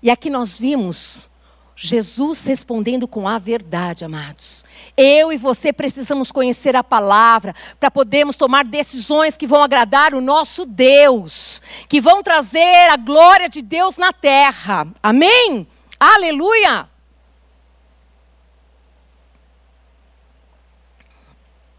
E 0.02 0.10
aqui 0.10 0.30
nós 0.30 0.60
vimos 0.60 1.30
Jesus 1.76 2.44
respondendo 2.46 3.08
com 3.08 3.28
a 3.28 3.38
verdade, 3.38 4.04
amados. 4.04 4.66
Eu 4.98 5.32
e 5.32 5.38
você 5.38 5.72
precisamos 5.72 6.32
conhecer 6.32 6.76
a 6.76 6.84
palavra 6.84 7.54
para 7.80 7.92
podermos 7.92 8.36
tomar 8.36 8.66
decisões 8.66 9.38
que 9.38 9.46
vão 9.46 9.62
agradar 9.62 10.16
o 10.16 10.22
nosso 10.22 10.66
Deus, 10.66 11.62
que 11.88 12.02
vão 12.02 12.24
trazer 12.24 12.90
a 12.90 12.98
glória 12.98 13.48
de 13.48 13.62
Deus 13.62 13.96
na 13.96 14.12
terra. 14.12 14.88
Amém? 15.04 15.68
Aleluia! 16.00 16.88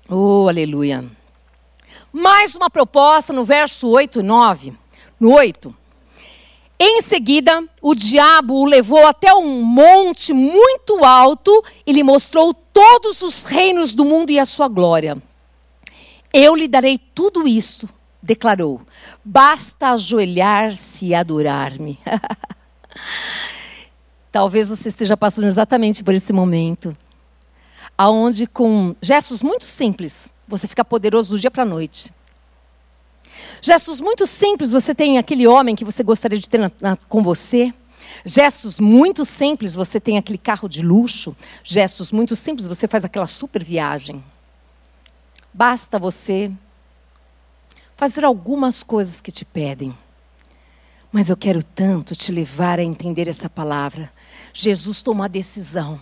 Oh, 0.08 0.48
aleluia. 0.48 1.04
Mais 2.12 2.56
uma 2.56 2.68
proposta 2.68 3.32
no 3.32 3.44
verso 3.44 3.88
8 3.88 4.18
e 4.18 4.22
9. 4.22 4.72
No 5.20 5.34
8. 5.34 5.74
Em 6.80 7.00
seguida, 7.02 7.62
o 7.80 7.94
diabo 7.94 8.54
o 8.54 8.64
levou 8.64 9.06
até 9.06 9.32
um 9.34 9.62
monte 9.62 10.32
muito 10.32 11.04
alto 11.04 11.64
e 11.86 11.92
lhe 11.92 12.02
mostrou 12.02 12.52
todos 12.54 13.22
os 13.22 13.44
reinos 13.44 13.94
do 13.94 14.04
mundo 14.04 14.30
e 14.30 14.38
a 14.38 14.46
sua 14.46 14.66
glória. 14.66 15.16
Eu 16.32 16.56
lhe 16.56 16.66
darei 16.66 16.98
tudo 16.98 17.46
isso, 17.46 17.88
declarou. 18.22 18.80
Basta 19.24 19.90
ajoelhar-se 19.90 21.06
e 21.06 21.14
adorar-me. 21.14 22.00
Talvez 24.30 24.68
você 24.68 24.88
esteja 24.88 25.16
passando 25.16 25.46
exatamente 25.46 26.04
por 26.04 26.14
esse 26.14 26.32
momento, 26.32 26.96
aonde 27.96 28.46
com 28.46 28.94
gestos 29.00 29.42
muito 29.42 29.64
simples 29.64 30.30
você 30.46 30.68
fica 30.68 30.84
poderoso 30.84 31.30
do 31.30 31.40
dia 31.40 31.50
para 31.50 31.62
a 31.62 31.66
noite. 31.66 32.12
Gestos 33.60 34.00
muito 34.00 34.26
simples, 34.26 34.70
você 34.70 34.94
tem 34.94 35.18
aquele 35.18 35.46
homem 35.46 35.74
que 35.74 35.84
você 35.84 36.02
gostaria 36.02 36.38
de 36.38 36.48
ter 36.48 36.58
na, 36.58 36.70
na, 36.80 36.96
com 36.96 37.22
você. 37.22 37.72
Gestos 38.24 38.78
muito 38.80 39.24
simples, 39.24 39.74
você 39.74 40.00
tem 40.00 40.18
aquele 40.18 40.38
carro 40.38 40.68
de 40.68 40.82
luxo. 40.82 41.36
Gestos 41.62 42.12
muito 42.12 42.36
simples, 42.36 42.66
você 42.66 42.86
faz 42.86 43.04
aquela 43.04 43.26
super 43.26 43.62
viagem. 43.62 44.22
Basta 45.52 45.98
você 45.98 46.52
fazer 47.96 48.24
algumas 48.24 48.82
coisas 48.82 49.20
que 49.20 49.32
te 49.32 49.44
pedem. 49.44 49.96
Mas 51.10 51.30
eu 51.30 51.36
quero 51.36 51.62
tanto 51.62 52.14
te 52.14 52.30
levar 52.30 52.78
a 52.78 52.82
entender 52.82 53.28
essa 53.28 53.48
palavra. 53.48 54.12
Jesus 54.52 55.02
tomou 55.02 55.24
a 55.24 55.28
decisão 55.28 56.00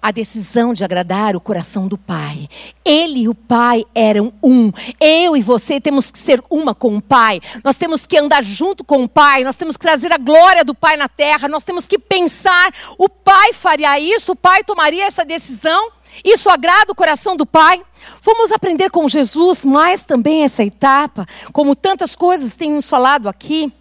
a 0.00 0.10
decisão 0.10 0.72
de 0.72 0.84
agradar 0.84 1.34
o 1.36 1.40
coração 1.40 1.88
do 1.88 1.96
Pai. 1.96 2.48
Ele 2.84 3.20
e 3.20 3.28
o 3.28 3.34
Pai 3.34 3.84
eram 3.94 4.32
um. 4.42 4.70
Eu 5.00 5.36
e 5.36 5.42
você 5.42 5.80
temos 5.80 6.10
que 6.10 6.18
ser 6.18 6.42
uma 6.50 6.74
com 6.74 6.96
o 6.96 7.02
Pai. 7.02 7.40
Nós 7.64 7.76
temos 7.76 8.06
que 8.06 8.18
andar 8.18 8.42
junto 8.42 8.84
com 8.84 9.02
o 9.02 9.08
Pai. 9.08 9.44
Nós 9.44 9.56
temos 9.56 9.76
que 9.76 9.82
trazer 9.82 10.12
a 10.12 10.18
glória 10.18 10.64
do 10.64 10.74
Pai 10.74 10.96
na 10.96 11.08
terra. 11.08 11.48
Nós 11.48 11.64
temos 11.64 11.86
que 11.86 11.98
pensar: 11.98 12.72
o 12.98 13.08
Pai 13.08 13.52
faria 13.52 13.98
isso, 13.98 14.32
o 14.32 14.36
Pai 14.36 14.62
tomaria 14.64 15.06
essa 15.06 15.24
decisão. 15.24 15.90
Isso 16.24 16.50
agrada 16.50 16.92
o 16.92 16.96
coração 16.96 17.36
do 17.36 17.46
Pai? 17.46 17.80
Vamos 18.22 18.50
aprender 18.50 18.90
com 18.90 19.06
Jesus 19.08 19.64
mais 19.64 20.04
também 20.04 20.42
essa 20.42 20.64
etapa, 20.64 21.26
como 21.52 21.76
tantas 21.76 22.16
coisas 22.16 22.56
têm 22.56 22.80
falado 22.80 23.28
aqui. 23.28 23.72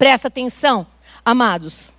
Presta 0.00 0.28
atenção, 0.28 0.86
amados 1.22 1.92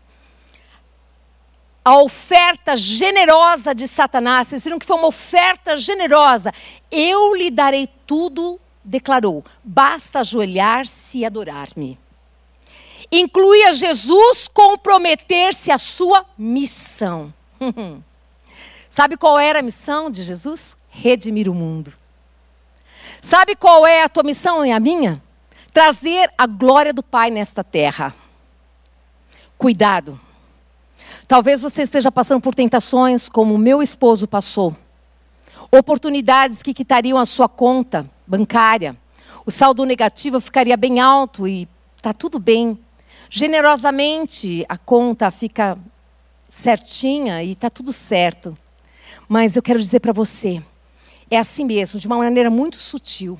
a 1.84 2.02
oferta 2.02 2.76
generosa 2.76 3.76
de 3.76 3.88
Satanás. 3.88 4.48
Vocês 4.48 4.64
viram 4.64 4.80
que 4.80 4.86
foi 4.86 4.98
uma 4.98 5.08
oferta 5.08 5.78
generosa. 5.78 6.52
Eu 6.90 7.36
lhe 7.36 7.52
darei 7.52 7.88
tudo, 8.08 8.60
declarou. 8.84 9.44
Basta 9.64 10.20
ajoelhar-se 10.20 11.20
e 11.20 11.26
adorar-me. 11.26 12.00
Incluía 13.12 13.72
Jesus 13.72 14.48
comprometer-se 14.48 15.72
à 15.72 15.78
sua 15.78 16.26
missão. 16.36 17.32
Sabe 18.90 19.16
qual 19.16 19.38
era 19.38 19.60
a 19.60 19.64
missão 19.64 20.10
de 20.10 20.24
Jesus? 20.24 20.76
Redimir 20.90 21.48
o 21.48 21.54
mundo. 21.54 21.94
Sabe 23.22 23.56
qual 23.56 23.86
é 23.86 24.04
a 24.04 24.10
tua 24.10 24.24
missão 24.24 24.66
e 24.66 24.72
a 24.72 24.80
minha? 24.80 25.22
Trazer 25.74 26.32
a 26.38 26.46
glória 26.46 26.94
do 26.94 27.04
Pai 27.04 27.32
nesta 27.32 27.64
terra. 27.64 28.14
Cuidado 29.58 30.20
Talvez 31.32 31.62
você 31.62 31.84
esteja 31.84 32.12
passando 32.12 32.42
por 32.42 32.54
tentações 32.54 33.30
como 33.30 33.56
o 33.56 33.58
meu 33.58 33.82
esposo 33.82 34.28
passou. 34.28 34.76
Oportunidades 35.72 36.62
que 36.62 36.74
quitariam 36.74 37.18
a 37.18 37.26
sua 37.26 37.48
conta 37.48 38.06
bancária. 38.28 38.98
O 39.46 39.50
saldo 39.50 39.86
negativo 39.86 40.42
ficaria 40.42 40.76
bem 40.76 41.00
alto 41.00 41.48
e 41.48 41.70
está 41.96 42.14
tudo 42.14 42.38
bem. 42.38 42.78
Generosamente 43.30 44.66
a 44.68 44.78
conta 44.78 45.32
fica 45.32 45.78
certinha 46.50 47.42
e 47.42 47.52
está 47.52 47.70
tudo 47.70 47.94
certo. 47.94 48.58
Mas 49.26 49.56
eu 49.56 49.62
quero 49.62 49.80
dizer 49.80 50.02
para 50.02 50.12
você, 50.12 50.62
é 51.30 51.38
assim 51.38 51.64
mesmo, 51.64 51.98
de 51.98 52.08
uma 52.08 52.18
maneira 52.18 52.50
muito 52.50 52.76
sutil. 52.76 53.40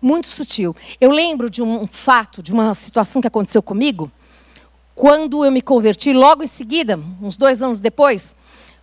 Muito 0.00 0.26
sutil. 0.26 0.74
Eu 1.00 1.10
lembro 1.10 1.48
de 1.48 1.62
um 1.62 1.86
fato, 1.86 2.42
de 2.42 2.52
uma 2.52 2.74
situação 2.74 3.20
que 3.22 3.28
aconteceu 3.28 3.62
comigo 3.62 4.10
quando 4.94 5.44
eu 5.44 5.50
me 5.50 5.60
converti, 5.60 6.12
logo 6.12 6.42
em 6.42 6.46
seguida, 6.46 6.98
uns 7.20 7.36
dois 7.36 7.60
anos 7.60 7.80
depois, 7.80 8.36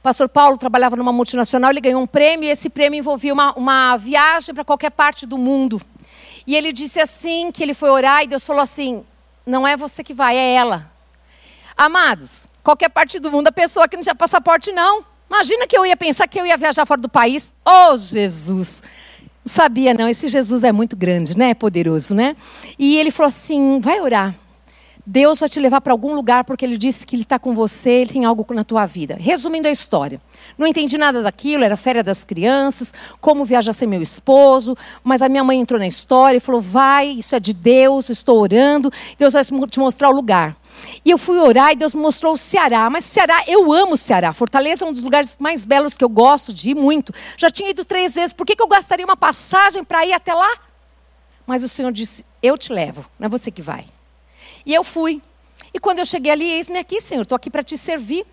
pastor 0.04 0.28
Paulo 0.28 0.58
trabalhava 0.58 0.96
numa 0.96 1.14
multinacional, 1.14 1.72
ele 1.72 1.80
ganhou 1.80 2.02
um 2.02 2.08
prêmio, 2.08 2.48
e 2.48 2.52
esse 2.52 2.70
prêmio 2.70 3.00
envolvia 3.00 3.34
uma, 3.34 3.54
uma 3.54 3.96
viagem 3.96 4.54
para 4.54 4.66
qualquer 4.66 4.92
parte 4.92 5.26
do 5.26 5.38
mundo. 5.38 5.82
E 6.46 6.56
ele 6.56 6.74
disse 6.74 7.00
assim, 7.00 7.52
que 7.52 7.64
ele 7.64 7.74
foi 7.74 7.90
orar, 7.90 8.24
e 8.24 8.28
Deus 8.28 8.46
falou 8.46 8.62
assim, 8.62 9.06
não 9.46 9.66
é 9.66 9.78
você 9.78 10.04
que 10.04 10.14
vai, 10.14 10.36
é 10.36 10.56
ela. 10.56 10.92
Amados, 11.78 12.48
qualquer 12.62 12.90
parte 12.90 13.18
do 13.18 13.32
mundo, 13.32 13.48
a 13.48 13.52
pessoa 13.52 13.88
que 13.88 13.96
não 13.96 14.04
tinha 14.04 14.16
passaporte, 14.16 14.72
não. 14.72 15.06
Imagina 15.30 15.66
que 15.66 15.78
eu 15.78 15.86
ia 15.86 15.96
pensar 15.96 16.28
que 16.28 16.40
eu 16.40 16.46
ia 16.46 16.58
viajar 16.58 16.86
fora 16.86 17.00
do 17.00 17.08
país. 17.08 17.54
Oh, 17.66 17.96
Jesus! 17.98 18.84
Sabia, 19.44 19.94
não. 19.94 20.08
Esse 20.08 20.28
Jesus 20.28 20.64
é 20.64 20.72
muito 20.72 20.96
grande, 20.96 21.38
né? 21.38 21.54
Poderoso, 21.54 22.14
né? 22.14 22.36
E 22.78 22.98
ele 22.98 23.12
falou 23.12 23.28
assim: 23.28 23.80
vai 23.80 24.00
orar. 24.00 24.36
Deus 25.06 25.40
vai 25.40 25.50
te 25.50 25.60
levar 25.60 25.82
para 25.82 25.94
algum 25.94 26.14
lugar 26.14 26.44
porque 26.44 26.64
ele 26.64 26.78
disse 26.78 27.06
que 27.06 27.16
ele 27.16 27.24
está 27.24 27.40
com 27.40 27.56
você, 27.56 27.90
ele 27.90 28.14
tem 28.14 28.26
algo 28.26 28.46
na 28.54 28.64
tua 28.64 28.86
vida. 28.86 29.18
Resumindo 29.20 29.68
a 29.68 29.72
história, 29.72 30.22
não 30.58 30.68
entendi 30.68 30.98
nada 30.98 31.22
daquilo, 31.22 31.64
era 31.64 31.76
férias 31.76 32.06
das 32.06 32.24
crianças, 32.24 32.94
como 33.20 33.44
viajar 33.44 33.74
sem 33.74 33.88
meu 33.88 34.02
esposo, 34.02 34.78
mas 35.04 35.22
a 35.22 35.30
minha 35.30 35.44
mãe 35.44 35.60
entrou 35.60 35.80
na 35.80 35.88
história 35.88 36.38
e 36.38 36.40
falou: 36.40 36.62
vai, 36.62 37.08
isso 37.10 37.36
é 37.36 37.40
de 37.40 37.54
Deus, 37.54 38.10
estou 38.10 38.40
orando, 38.40 38.92
Deus 39.18 39.34
vai 39.34 39.44
te 39.44 39.80
mostrar 39.80 40.10
o 40.10 40.14
lugar. 40.14 40.56
E 41.04 41.12
eu 41.12 41.18
fui 41.18 41.38
orar 41.38 41.72
e 41.72 41.76
Deus 41.76 41.94
me 41.94 42.02
mostrou 42.02 42.34
o 42.34 42.38
Ceará. 42.38 42.90
Mas 42.90 43.06
Ceará, 43.06 43.44
eu 43.48 43.72
amo 43.72 43.94
o 43.94 43.98
Ceará. 43.98 44.34
Fortaleza 44.34 44.86
é 44.86 44.88
um 44.88 44.94
dos 44.94 45.04
lugares 45.04 45.38
mais 45.40 45.66
belos 45.66 45.96
que 45.96 46.04
eu 46.04 46.10
gosto 46.10 46.54
de 46.54 46.72
ir 46.72 46.76
muito. 46.76 47.14
Já 47.38 47.52
tinha 47.52 47.70
ido 47.70 47.86
três 47.86 48.16
vezes. 48.16 48.34
Por 48.34 48.46
que, 48.46 48.56
que 48.56 48.64
eu 48.64 48.68
gastaria 48.68 49.06
uma 49.06 49.18
passagem 49.18 49.84
para 49.84 50.06
ir 50.06 50.14
até 50.14 50.34
lá? 50.34 50.52
Mas 51.46 51.64
o 51.64 51.70
Senhor 51.70 51.92
disse: 51.92 52.26
Eu 52.42 52.58
te 52.58 52.72
levo, 52.72 53.06
não 53.20 53.26
é 53.26 53.30
você 53.30 53.52
que 53.52 53.62
vai. 53.62 53.86
E 54.66 54.74
eu 54.74 54.84
fui. 54.84 55.22
E 55.74 55.80
quando 55.80 56.00
eu 56.00 56.06
cheguei 56.06 56.32
ali, 56.32 56.46
eis-me 56.46 56.80
aqui, 56.80 57.00
Senhor, 57.00 57.22
estou 57.22 57.36
aqui 57.36 57.50
para 57.50 57.64
te 57.64 57.78
servir. 57.78 58.26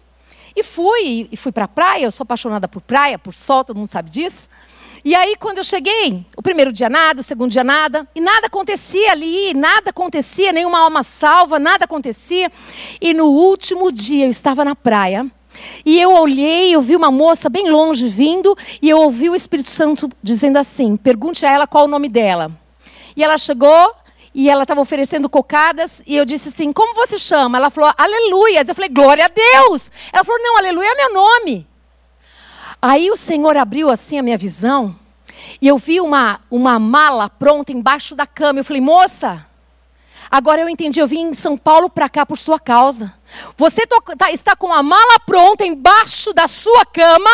E 0.56 0.62
fui, 0.62 1.28
e 1.30 1.36
fui 1.36 1.52
para 1.52 1.64
a 1.66 1.68
praia, 1.68 2.04
eu 2.04 2.10
sou 2.10 2.24
apaixonada 2.24 2.66
por 2.66 2.80
praia, 2.82 3.18
por 3.18 3.34
sol, 3.34 3.64
todo 3.64 3.76
mundo 3.76 3.86
sabe 3.86 4.10
disso. 4.10 4.48
E 5.04 5.14
aí, 5.14 5.36
quando 5.36 5.58
eu 5.58 5.64
cheguei, 5.64 6.26
o 6.36 6.42
primeiro 6.42 6.72
dia 6.72 6.88
nada, 6.88 7.20
o 7.20 7.22
segundo 7.22 7.52
dia 7.52 7.62
nada, 7.62 8.08
e 8.14 8.20
nada 8.20 8.46
acontecia 8.48 9.12
ali, 9.12 9.54
nada 9.54 9.90
acontecia, 9.90 10.52
nenhuma 10.52 10.80
alma 10.80 11.02
salva, 11.02 11.58
nada 11.58 11.84
acontecia. 11.84 12.50
E 13.00 13.14
no 13.14 13.26
último 13.26 13.92
dia, 13.92 14.24
eu 14.24 14.30
estava 14.30 14.64
na 14.64 14.74
praia, 14.74 15.30
e 15.84 16.00
eu 16.00 16.12
olhei, 16.12 16.74
eu 16.74 16.80
vi 16.80 16.96
uma 16.96 17.10
moça 17.10 17.48
bem 17.48 17.70
longe 17.70 18.08
vindo, 18.08 18.56
e 18.82 18.88
eu 18.88 18.98
ouvi 18.98 19.30
o 19.30 19.34
Espírito 19.34 19.70
Santo 19.70 20.10
dizendo 20.22 20.56
assim: 20.56 20.96
pergunte 20.96 21.46
a 21.46 21.50
ela 21.50 21.66
qual 21.66 21.84
o 21.84 21.88
nome 21.88 22.08
dela. 22.08 22.50
E 23.16 23.22
ela 23.22 23.38
chegou, 23.38 23.94
e 24.34 24.48
ela 24.48 24.62
estava 24.62 24.80
oferecendo 24.80 25.28
cocadas, 25.28 26.02
e 26.06 26.16
eu 26.16 26.24
disse 26.24 26.48
assim: 26.48 26.72
Como 26.72 26.94
você 26.94 27.18
chama? 27.18 27.58
Ela 27.58 27.70
falou: 27.70 27.92
Aleluia. 27.96 28.64
Eu 28.66 28.74
falei: 28.74 28.90
Glória 28.90 29.24
a 29.24 29.28
Deus. 29.28 29.90
Ela 30.12 30.24
falou: 30.24 30.42
Não, 30.42 30.58
Aleluia 30.58 30.92
é 30.92 30.94
meu 30.94 31.14
nome. 31.14 31.66
Aí 32.80 33.10
o 33.10 33.16
Senhor 33.16 33.56
abriu 33.56 33.90
assim 33.90 34.18
a 34.18 34.22
minha 34.22 34.38
visão, 34.38 34.94
e 35.60 35.66
eu 35.66 35.78
vi 35.78 36.00
uma, 36.00 36.40
uma 36.50 36.78
mala 36.78 37.28
pronta 37.28 37.72
embaixo 37.72 38.14
da 38.14 38.26
cama. 38.26 38.60
Eu 38.60 38.64
falei: 38.64 38.82
Moça, 38.82 39.47
agora 40.30 40.60
eu 40.60 40.68
entendi, 40.68 41.00
eu 41.00 41.06
vim 41.06 41.28
em 41.28 41.34
São 41.34 41.56
Paulo 41.56 41.88
para 41.90 42.08
cá 42.08 42.24
por 42.24 42.38
sua 42.38 42.58
causa. 42.58 43.14
Você 43.56 43.86
tá, 43.86 44.32
está 44.32 44.56
com 44.56 44.72
a 44.72 44.82
mala 44.82 45.18
pronta 45.26 45.64
embaixo 45.64 46.32
da 46.32 46.48
sua 46.48 46.84
cama 46.86 47.30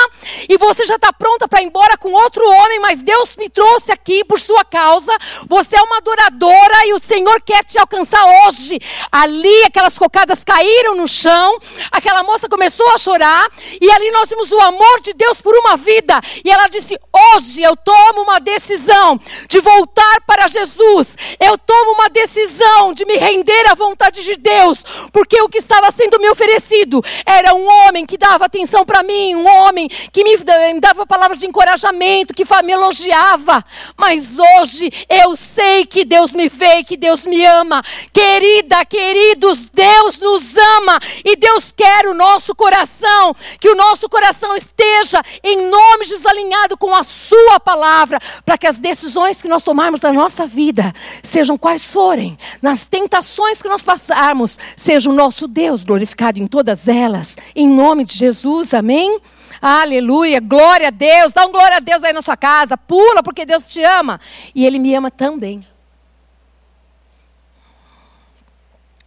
e 0.49 0.57
você 0.59 0.85
já 0.87 0.97
está 0.97 1.13
pronta 1.13 1.47
para 1.47 1.63
ir 1.63 1.67
embora 1.67 1.97
com 1.97 2.13
outro 2.13 2.45
homem, 2.45 2.81
mas 2.81 3.03
Deus 3.03 3.37
me 3.37 3.49
trouxe 3.49 3.93
aqui 3.93 4.25
por 4.25 4.41
sua 4.41 4.65
causa. 4.65 5.13
Você 5.49 5.77
é 5.77 5.83
uma 5.83 5.99
adoradora 5.99 6.87
e 6.87 6.95
o 6.95 6.99
Senhor 6.99 7.41
quer 7.43 7.63
te 7.65 7.79
alcançar 7.79 8.25
hoje. 8.25 8.81
Ali 9.13 9.65
aquelas 9.65 9.97
cocadas 9.97 10.43
caíram 10.43 10.97
no 10.97 11.07
chão, 11.07 11.59
aquela 11.93 12.23
moça 12.23 12.49
começou 12.49 12.89
a 12.93 12.99
chorar 12.99 13.47
e 13.81 13.91
ali 13.91 14.11
nós 14.11 14.29
vimos 14.29 14.51
o 14.51 14.61
amor 14.61 15.01
de 15.01 15.13
Deus 15.13 15.41
por 15.41 15.55
uma 15.55 15.77
vida. 15.77 16.21
E 16.45 16.51
ela 16.51 16.67
disse: 16.67 16.99
Hoje 17.13 17.63
eu 17.63 17.77
tomo 17.77 18.23
uma 18.23 18.41
decisão 18.41 19.21
de 19.49 19.61
voltar 19.61 20.21
para 20.27 20.49
Jesus. 20.49 21.17
Eu 21.39 21.57
tomo 21.57 21.93
uma 21.93 22.09
decisão 22.09 22.84
de 22.93 23.05
me 23.05 23.17
render 23.17 23.71
à 23.71 23.75
vontade 23.75 24.23
de 24.23 24.37
Deus, 24.37 24.85
porque 25.13 25.41
o 25.41 25.49
que 25.49 25.59
estava 25.59 25.91
sendo 25.93 26.19
me 26.19 26.29
oferecido 26.29 27.03
era 27.25 27.55
um 27.55 27.67
homem 27.67 28.07
que 28.07 28.19
dava 28.19 28.47
atenção 28.47 28.85
para 28.85 29.03
mim, 29.03 29.35
um 29.35 29.47
homem 29.47 29.89
que 29.89 30.25
me 30.25 30.37
dava 30.81 31.07
palavras 31.07 31.39
de 31.39 31.47
encorajamento, 31.47 32.35
que 32.35 32.45
me 32.65 32.73
elogiava. 32.73 33.65
Mas 33.97 34.39
hoje 34.39 34.91
eu 35.09 35.37
sei 35.37 35.87
que 35.87 36.05
Deus 36.05 36.33
me 36.33 36.49
vê, 36.49 36.83
que 36.83 36.97
Deus 36.97 37.27
me 37.27 37.45
ama. 37.45 37.83
Querida, 38.13 38.85
queridos, 38.85 39.67
Deus 39.67 40.19
nos 40.19 40.57
ama 40.57 40.99
e 41.25 41.37
Deus 41.37 41.73
quer 41.73 42.07
o 42.07 42.15
nosso 42.15 42.55
coração, 42.55 43.35
que 43.61 43.69
o 43.69 43.75
nosso 43.75 44.09
coração 44.09 44.57
esteja 44.57 45.23
em 45.43 45.69
nome 45.69 46.05
de 46.05 46.15
Jesus 46.15 46.27
alinhado 46.27 46.77
com 46.77 46.95
a 46.95 47.03
Sua 47.03 47.61
palavra, 47.61 48.19
para 48.45 48.57
que 48.57 48.67
as 48.67 48.79
decisões 48.79 49.43
que 49.43 49.49
nós 49.49 49.63
tomarmos 49.63 50.01
na 50.01 50.13
nossa 50.13 50.47
vida, 50.47 50.93
sejam 51.23 51.59
quais 51.59 51.93
forem, 51.93 52.39
nas 52.75 52.87
tentações 52.87 53.63
que 53.63 53.69
nós 53.69 53.85
passarmos, 53.85 54.59
seja 54.77 55.09
o 55.09 55.13
nosso 55.13 55.47
Deus 55.47 55.65
Deus 55.65 55.85
glorificado 55.85 56.41
em 56.41 56.47
todas 56.49 56.89
elas, 56.89 57.37
em 57.55 57.69
nome 57.69 58.05
de 58.05 58.15
Jesus, 58.15 58.75
amém? 58.75 59.21
Aleluia, 59.63 60.41
glória 60.41 60.89
a 60.89 60.91
Deus, 60.91 61.33
dá 61.33 61.47
um 61.47 61.53
glória 61.53 61.77
a 61.77 61.81
Deus 61.81 62.03
aí 62.03 62.13
na 62.13 62.21
sua 62.21 62.37
casa, 62.37 62.77
pula 62.77 63.23
porque 63.23 63.47
Deus 63.47 63.73
te 63.73 63.81
ama 63.81 64.21
e 64.53 64.67
Ele 64.67 64.81
me 64.81 64.93
ama 64.93 65.09
também. 65.09 65.65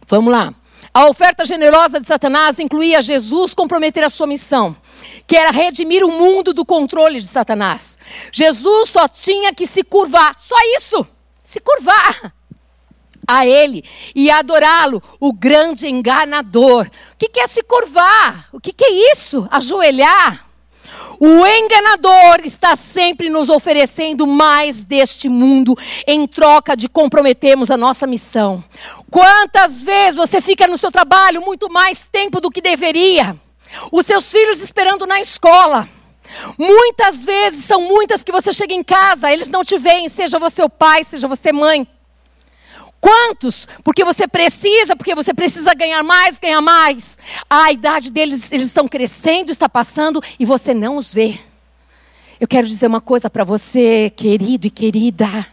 Vamos 0.06 0.32
lá. 0.32 0.54
A 0.94 1.06
oferta 1.06 1.44
generosa 1.44 2.00
de 2.00 2.06
Satanás 2.06 2.58
incluía 2.58 3.02
Jesus 3.02 3.52
comprometer 3.52 4.02
a 4.02 4.08
sua 4.08 4.26
missão, 4.26 4.74
que 5.26 5.36
era 5.36 5.50
redimir 5.50 6.02
o 6.02 6.10
mundo 6.10 6.54
do 6.54 6.64
controle 6.64 7.20
de 7.20 7.26
Satanás. 7.26 7.98
Jesus 8.32 8.88
só 8.88 9.06
tinha 9.06 9.52
que 9.52 9.66
se 9.66 9.84
curvar, 9.84 10.34
só 10.38 10.56
isso, 10.78 11.06
se 11.42 11.60
curvar 11.60 12.37
a 13.28 13.46
Ele 13.46 13.84
e 14.14 14.30
adorá-lo, 14.30 15.02
o 15.20 15.32
grande 15.32 15.86
enganador. 15.86 16.86
O 16.86 17.16
que 17.16 17.38
é 17.38 17.46
se 17.46 17.62
curvar? 17.62 18.48
O 18.50 18.58
que 18.58 18.74
é 18.82 19.12
isso? 19.12 19.46
Ajoelhar? 19.50 20.48
O 21.20 21.46
enganador 21.46 22.40
está 22.44 22.76
sempre 22.76 23.28
nos 23.28 23.48
oferecendo 23.50 24.26
mais 24.26 24.84
deste 24.84 25.28
mundo 25.28 25.76
em 26.06 26.26
troca 26.26 26.76
de 26.76 26.88
comprometermos 26.88 27.70
a 27.70 27.76
nossa 27.76 28.06
missão. 28.06 28.62
Quantas 29.10 29.82
vezes 29.82 30.16
você 30.16 30.40
fica 30.40 30.66
no 30.66 30.78
seu 30.78 30.90
trabalho 30.90 31.42
muito 31.42 31.70
mais 31.70 32.08
tempo 32.10 32.40
do 32.40 32.50
que 32.50 32.60
deveria? 32.60 33.36
Os 33.92 34.06
seus 34.06 34.30
filhos 34.30 34.62
esperando 34.62 35.06
na 35.06 35.20
escola. 35.20 35.88
Muitas 36.56 37.24
vezes, 37.24 37.64
são 37.64 37.80
muitas 37.80 38.22
que 38.22 38.32
você 38.32 38.52
chega 38.52 38.74
em 38.74 38.82
casa, 38.82 39.32
eles 39.32 39.50
não 39.50 39.64
te 39.64 39.78
veem, 39.78 40.08
seja 40.08 40.38
você 40.38 40.62
o 40.62 40.68
pai, 40.68 41.02
seja 41.02 41.26
você 41.26 41.52
mãe. 41.52 41.86
Quantos? 43.00 43.68
Porque 43.84 44.04
você 44.04 44.26
precisa, 44.26 44.96
porque 44.96 45.14
você 45.14 45.32
precisa 45.32 45.72
ganhar 45.74 46.02
mais, 46.02 46.38
ganhar 46.38 46.60
mais. 46.60 47.18
A 47.48 47.70
idade 47.72 48.12
deles, 48.12 48.50
eles 48.52 48.68
estão 48.68 48.88
crescendo, 48.88 49.52
está 49.52 49.68
passando 49.68 50.22
e 50.38 50.44
você 50.44 50.74
não 50.74 50.96
os 50.96 51.14
vê. 51.14 51.38
Eu 52.40 52.46
quero 52.46 52.66
dizer 52.66 52.86
uma 52.86 53.00
coisa 53.00 53.28
para 53.28 53.42
você, 53.42 54.12
querido 54.14 54.66
e 54.66 54.70
querida. 54.70 55.46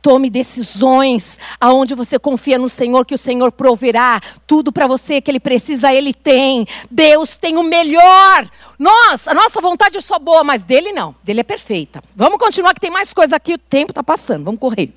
Tome 0.00 0.30
decisões 0.30 1.38
aonde 1.60 1.94
você 1.94 2.18
confia 2.18 2.58
no 2.58 2.68
Senhor, 2.68 3.04
que 3.04 3.14
o 3.14 3.18
Senhor 3.18 3.52
proverá 3.52 4.20
tudo 4.46 4.72
para 4.72 4.86
você 4.86 5.20
que 5.20 5.30
Ele 5.30 5.38
precisa, 5.38 5.92
Ele 5.92 6.14
tem. 6.14 6.66
Deus 6.90 7.36
tem 7.36 7.58
o 7.58 7.62
melhor. 7.62 8.50
Nós, 8.78 9.28
a 9.28 9.34
nossa 9.34 9.60
vontade 9.60 9.98
é 9.98 10.00
só 10.00 10.18
boa, 10.18 10.42
mas 10.42 10.64
dele 10.64 10.90
não. 10.90 11.14
Dele 11.22 11.40
é 11.40 11.44
perfeita. 11.44 12.02
Vamos 12.16 12.38
continuar 12.38 12.74
que 12.74 12.80
tem 12.80 12.90
mais 12.90 13.12
coisa 13.12 13.36
aqui, 13.36 13.54
o 13.54 13.58
tempo 13.58 13.92
está 13.92 14.02
passando. 14.02 14.44
Vamos 14.44 14.60
correr. 14.60 14.90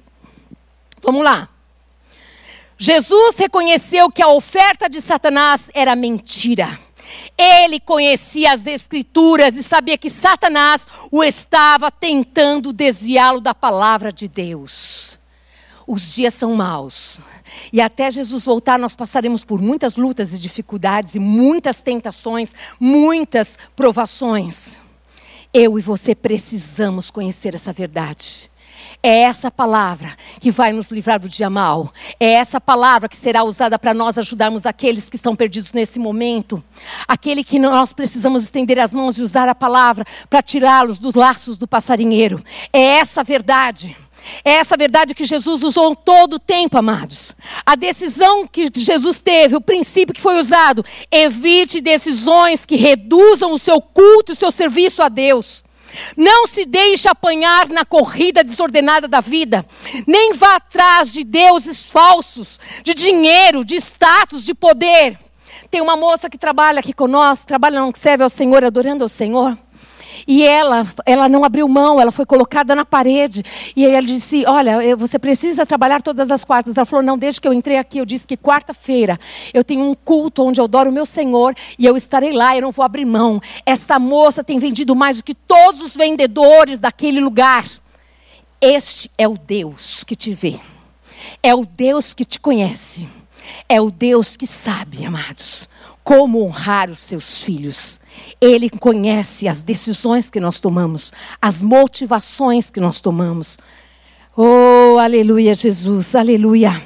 Vamos 1.04 1.24
lá. 1.24 1.50
Jesus 2.78 3.38
reconheceu 3.38 4.12
que 4.12 4.22
a 4.22 4.28
oferta 4.28 4.90
de 4.90 5.02
Satanás 5.02 5.70
era 5.74 5.96
mentira. 5.96 6.80
Ele 7.38 7.80
conhecia 7.80 8.54
as 8.54 8.68
Escrituras 8.68 9.56
e 9.56 9.64
sabia 9.64 9.98
que 9.98 10.10
Satanás 10.10 10.88
o 11.12 11.24
estava 11.24 11.92
tentando 11.92 12.74
desviá-lo 12.74 13.40
da 13.40 13.54
palavra 13.54 14.12
de 14.12 14.28
Deus. 14.28 15.18
Os 15.88 16.16
dias 16.16 16.34
são 16.34 16.56
maus. 16.56 17.20
E 17.72 17.80
até 17.80 18.10
Jesus 18.10 18.44
voltar, 18.44 18.80
nós 18.80 18.96
passaremos 18.96 19.44
por 19.44 19.62
muitas 19.62 19.96
lutas 19.96 20.34
e 20.34 20.40
dificuldades, 20.40 21.14
e 21.14 21.20
muitas 21.20 21.82
tentações, 21.82 22.54
muitas 22.80 23.58
provações. 23.76 24.80
Eu 25.54 25.78
e 25.78 25.82
você 25.82 26.16
precisamos 26.16 27.12
conhecer 27.12 27.54
essa 27.54 27.72
verdade. 27.72 28.50
É 29.08 29.20
essa 29.20 29.52
palavra 29.52 30.18
que 30.40 30.50
vai 30.50 30.74
nos 30.74 30.90
livrar 30.90 31.20
do 31.20 31.30
dia 31.30 31.48
mal. 31.48 31.94
É 32.20 32.32
essa 32.34 32.60
palavra 32.60 33.08
que 33.08 33.16
será 33.16 33.44
usada 33.44 33.78
para 33.78 33.94
nós 33.94 34.18
ajudarmos 34.18 34.66
aqueles 34.66 35.12
que 35.12 35.16
estão 35.16 35.36
perdidos 35.36 35.74
nesse 35.74 36.00
momento. 36.00 36.64
Aquele 37.08 37.44
que 37.44 37.60
nós 37.60 37.94
precisamos 37.94 38.42
estender 38.42 38.80
as 38.80 38.96
mãos 38.96 39.16
e 39.16 39.22
usar 39.22 39.48
a 39.48 39.54
palavra 39.54 40.04
para 40.28 40.42
tirá-los 40.42 40.98
dos 40.98 41.14
laços 41.14 41.56
do 41.56 41.68
passarinheiro. 41.68 42.44
É 42.74 42.82
essa 42.82 43.24
verdade. 43.24 43.96
É 44.44 44.54
essa 44.54 44.76
verdade 44.76 45.14
que 45.14 45.24
Jesus 45.24 45.62
usou 45.62 45.96
todo 45.96 46.38
o 46.38 46.40
tempo, 46.40 46.76
amados. 46.76 47.36
A 47.64 47.76
decisão 47.76 48.48
que 48.48 48.72
Jesus 48.76 49.22
teve, 49.22 49.56
o 49.56 49.62
princípio 49.62 50.16
que 50.16 50.22
foi 50.22 50.40
usado, 50.40 50.84
evite 51.12 51.80
decisões 51.80 52.66
que 52.66 52.76
reduzam 52.76 53.52
o 53.52 53.60
seu 53.60 53.80
culto 53.80 54.32
e 54.32 54.34
o 54.34 54.36
seu 54.36 54.50
serviço 54.50 55.04
a 55.04 55.10
Deus. 55.10 55.64
Não 56.16 56.48
se 56.48 56.66
deixe 56.66 57.08
apanhar 57.08 57.70
na 57.70 57.86
corrida 57.86 58.44
desordenada 58.44 59.08
da 59.08 59.22
vida. 59.22 59.66
Nem 60.06 60.34
vá 60.34 60.56
atrás 60.56 61.12
de 61.12 61.24
deuses 61.24 61.90
falsos, 61.90 62.60
de 62.84 62.94
dinheiro, 62.94 63.64
de 63.64 63.76
status, 63.76 64.44
de 64.44 64.54
poder. 64.54 65.18
Tem 65.70 65.82
uma 65.82 65.96
moça 65.96 66.30
que 66.30 66.38
trabalha 66.38 66.80
aqui 66.80 66.94
conosco, 66.94 67.48
trabalha 67.48 67.80
não, 67.80 67.92
que 67.92 68.00
serve 68.00 68.24
ao 68.24 68.30
Senhor, 68.30 68.64
adorando 68.64 69.04
ao 69.04 69.10
Senhor. 69.10 69.58
E 70.28 70.44
ela, 70.44 70.88
ela 71.06 71.30
não 71.30 71.44
abriu 71.44 71.68
mão, 71.68 72.00
ela 72.00 72.12
foi 72.12 72.26
colocada 72.26 72.76
na 72.76 72.86
parede. 72.86 73.44
E 73.76 73.86
aí 73.86 73.94
ela 73.94 74.06
disse: 74.06 74.46
Olha, 74.48 74.96
você 74.96 75.18
precisa 75.20 75.66
trabalhar 75.66 76.02
todas 76.02 76.32
as 76.32 76.44
quartas. 76.44 76.78
Ela 76.78 76.86
falou: 76.86 77.04
Não, 77.04 77.18
desde 77.18 77.42
que 77.42 77.48
eu 77.48 77.54
entrei 77.54 77.78
aqui, 77.78 77.98
eu 77.98 78.06
disse 78.06 78.28
que 78.28 78.38
quarta-feira 78.38 79.20
eu 79.54 79.64
tenho 79.64 79.84
um 79.84 79.94
culto 79.94 80.44
onde 80.44 80.60
eu 80.60 80.66
adoro 80.66 80.90
o 80.90 80.94
meu 80.94 81.06
Senhor 81.06 81.54
e 81.78 81.86
eu 81.86 81.96
estarei 81.98 82.32
lá, 82.32 82.56
eu 82.56 82.62
não 82.62 82.72
vou 82.72 82.86
abrir 82.86 83.06
mão. 83.06 83.42
Essa 83.66 84.00
moça 84.00 84.44
tem 84.44 84.60
vendido 84.60 84.96
mais 84.96 85.18
do 85.18 85.24
que 85.24 85.34
todos 85.34 85.82
os 85.82 85.96
vendedores 85.96 86.80
daquele 86.80 87.20
lugar. 87.20 87.66
Este 88.62 89.12
é 89.18 89.28
o 89.28 89.38
Deus 89.38 90.04
que 90.04 90.16
te 90.16 90.34
vê, 90.34 90.60
é 91.44 91.54
o 91.54 91.66
Deus 91.66 92.14
que 92.14 92.26
te 92.26 92.40
conhece, 92.40 93.08
é 93.68 93.80
o 93.80 93.92
Deus 93.92 94.36
que 94.36 94.48
sabe, 94.48 95.06
amados 95.06 95.68
como 96.06 96.46
honrar 96.46 96.92
os 96.92 97.00
seus 97.00 97.40
filhos. 97.40 98.00
Ele 98.40 98.70
conhece 98.70 99.48
as 99.48 99.64
decisões 99.64 100.30
que 100.30 100.40
nós 100.40 100.60
tomamos, 100.60 101.12
as 101.42 101.64
motivações 101.64 102.70
que 102.70 102.80
nós 102.80 103.02
tomamos. 103.02 103.58
Oh, 104.38 105.00
aleluia, 105.00 105.56
Jesus, 105.56 106.14
aleluia. 106.14 106.82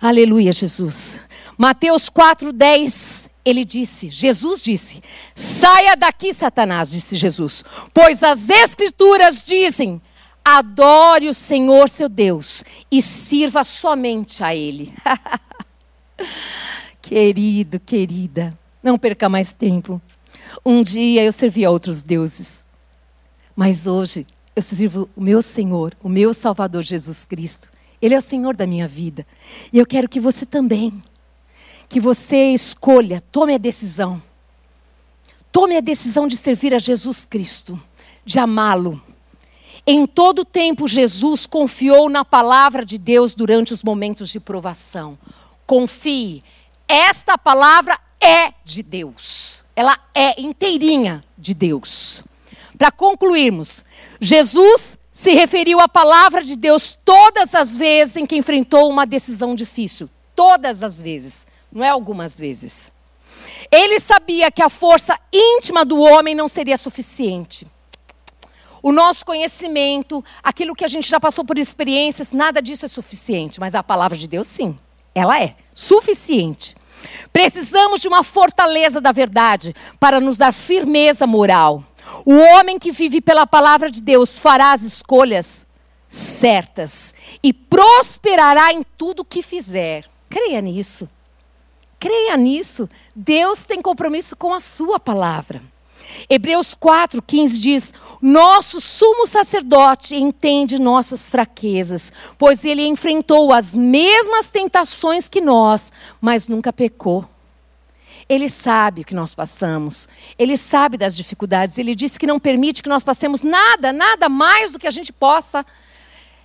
Aleluia, 0.00 0.52
Jesus. 0.52 1.18
Mateus 1.58 2.08
4:10, 2.08 3.28
ele 3.44 3.64
disse, 3.64 4.10
Jesus 4.10 4.62
disse: 4.62 5.02
"Saia 5.34 5.96
daqui, 5.96 6.32
Satanás", 6.32 6.90
disse 6.90 7.16
Jesus, 7.16 7.64
"pois 7.92 8.22
as 8.22 8.48
escrituras 8.48 9.42
dizem: 9.44 10.00
adore 10.44 11.28
o 11.28 11.34
Senhor 11.34 11.88
seu 11.88 12.08
Deus 12.08 12.62
e 12.92 13.02
sirva 13.02 13.64
somente 13.64 14.44
a 14.44 14.54
ele." 14.54 14.94
Querido, 17.06 17.78
querida, 17.78 18.58
não 18.82 18.98
perca 18.98 19.28
mais 19.28 19.54
tempo. 19.54 20.02
Um 20.64 20.82
dia 20.82 21.22
eu 21.22 21.30
servi 21.30 21.64
a 21.64 21.70
outros 21.70 22.02
deuses, 22.02 22.64
mas 23.54 23.86
hoje 23.86 24.26
eu 24.56 24.60
sirvo 24.60 25.08
o 25.14 25.20
meu 25.20 25.40
Senhor, 25.40 25.96
o 26.02 26.08
meu 26.08 26.34
Salvador 26.34 26.82
Jesus 26.82 27.24
Cristo. 27.24 27.70
Ele 28.02 28.12
é 28.12 28.18
o 28.18 28.20
Senhor 28.20 28.56
da 28.56 28.66
minha 28.66 28.88
vida. 28.88 29.24
E 29.72 29.78
eu 29.78 29.86
quero 29.86 30.08
que 30.08 30.18
você 30.18 30.44
também, 30.44 31.00
que 31.88 32.00
você 32.00 32.52
escolha, 32.52 33.22
tome 33.30 33.54
a 33.54 33.58
decisão. 33.58 34.20
Tome 35.52 35.76
a 35.76 35.80
decisão 35.80 36.26
de 36.26 36.36
servir 36.36 36.74
a 36.74 36.80
Jesus 36.80 37.24
Cristo, 37.24 37.80
de 38.24 38.40
amá-lo. 38.40 39.00
Em 39.86 40.06
todo 40.06 40.44
tempo, 40.44 40.88
Jesus 40.88 41.46
confiou 41.46 42.10
na 42.10 42.24
palavra 42.24 42.84
de 42.84 42.98
Deus 42.98 43.32
durante 43.32 43.72
os 43.72 43.84
momentos 43.84 44.28
de 44.28 44.40
provação. 44.40 45.16
Confie, 45.64 46.42
esta 46.88 47.36
palavra 47.36 47.98
é 48.20 48.52
de 48.64 48.82
Deus. 48.82 49.64
Ela 49.74 49.98
é 50.14 50.40
inteirinha 50.40 51.22
de 51.36 51.54
Deus. 51.54 52.22
Para 52.78 52.90
concluirmos, 52.90 53.84
Jesus 54.20 54.98
se 55.10 55.32
referiu 55.32 55.80
à 55.80 55.88
palavra 55.88 56.44
de 56.44 56.56
Deus 56.56 56.98
todas 57.04 57.54
as 57.54 57.76
vezes 57.76 58.16
em 58.16 58.26
que 58.26 58.36
enfrentou 58.36 58.88
uma 58.90 59.06
decisão 59.06 59.54
difícil. 59.54 60.10
Todas 60.34 60.82
as 60.82 61.00
vezes, 61.00 61.46
não 61.72 61.82
é 61.84 61.88
algumas 61.88 62.38
vezes. 62.38 62.92
Ele 63.70 63.98
sabia 63.98 64.50
que 64.50 64.62
a 64.62 64.68
força 64.68 65.18
íntima 65.32 65.84
do 65.84 65.98
homem 66.00 66.34
não 66.34 66.48
seria 66.48 66.76
suficiente. 66.76 67.66
O 68.82 68.92
nosso 68.92 69.24
conhecimento, 69.24 70.24
aquilo 70.42 70.74
que 70.74 70.84
a 70.84 70.88
gente 70.88 71.08
já 71.08 71.18
passou 71.18 71.44
por 71.44 71.58
experiências, 71.58 72.32
nada 72.32 72.60
disso 72.62 72.84
é 72.84 72.88
suficiente, 72.88 73.58
mas 73.58 73.74
a 73.74 73.82
palavra 73.82 74.16
de 74.16 74.28
Deus 74.28 74.46
sim 74.46 74.78
ela 75.16 75.42
é 75.42 75.56
suficiente. 75.76 76.74
Precisamos 77.30 78.00
de 78.00 78.08
uma 78.08 78.24
fortaleza 78.24 78.98
da 78.98 79.12
verdade 79.12 79.74
para 80.00 80.18
nos 80.18 80.38
dar 80.38 80.52
firmeza 80.52 81.26
moral. 81.26 81.84
O 82.24 82.34
homem 82.34 82.78
que 82.78 82.90
vive 82.90 83.20
pela 83.20 83.46
palavra 83.46 83.90
de 83.90 84.00
Deus 84.00 84.38
fará 84.38 84.72
as 84.72 84.80
escolhas 84.80 85.66
certas 86.08 87.12
e 87.42 87.52
prosperará 87.52 88.72
em 88.72 88.82
tudo 88.96 89.24
que 89.24 89.42
fizer. 89.42 90.06
Creia 90.30 90.62
nisso. 90.62 91.08
Creia 92.00 92.36
nisso. 92.38 92.88
Deus 93.14 93.66
tem 93.66 93.82
compromisso 93.82 94.34
com 94.34 94.54
a 94.54 94.60
sua 94.60 94.98
palavra. 94.98 95.62
Hebreus 96.28 96.74
4, 96.74 97.20
15 97.22 97.60
diz: 97.60 97.94
Nosso 98.20 98.80
sumo 98.80 99.26
sacerdote 99.26 100.16
entende 100.16 100.80
nossas 100.80 101.30
fraquezas, 101.30 102.12
pois 102.38 102.64
ele 102.64 102.86
enfrentou 102.86 103.52
as 103.52 103.74
mesmas 103.74 104.50
tentações 104.50 105.28
que 105.28 105.40
nós, 105.40 105.92
mas 106.20 106.48
nunca 106.48 106.72
pecou. 106.72 107.28
Ele 108.28 108.48
sabe 108.48 109.02
o 109.02 109.04
que 109.04 109.14
nós 109.14 109.34
passamos, 109.34 110.08
ele 110.36 110.56
sabe 110.56 110.96
das 110.96 111.16
dificuldades, 111.16 111.78
ele 111.78 111.94
disse 111.94 112.18
que 112.18 112.26
não 112.26 112.40
permite 112.40 112.82
que 112.82 112.88
nós 112.88 113.04
passemos 113.04 113.42
nada, 113.42 113.92
nada 113.92 114.28
mais 114.28 114.72
do 114.72 114.80
que 114.80 114.86
a 114.86 114.90
gente 114.90 115.12
possa 115.12 115.64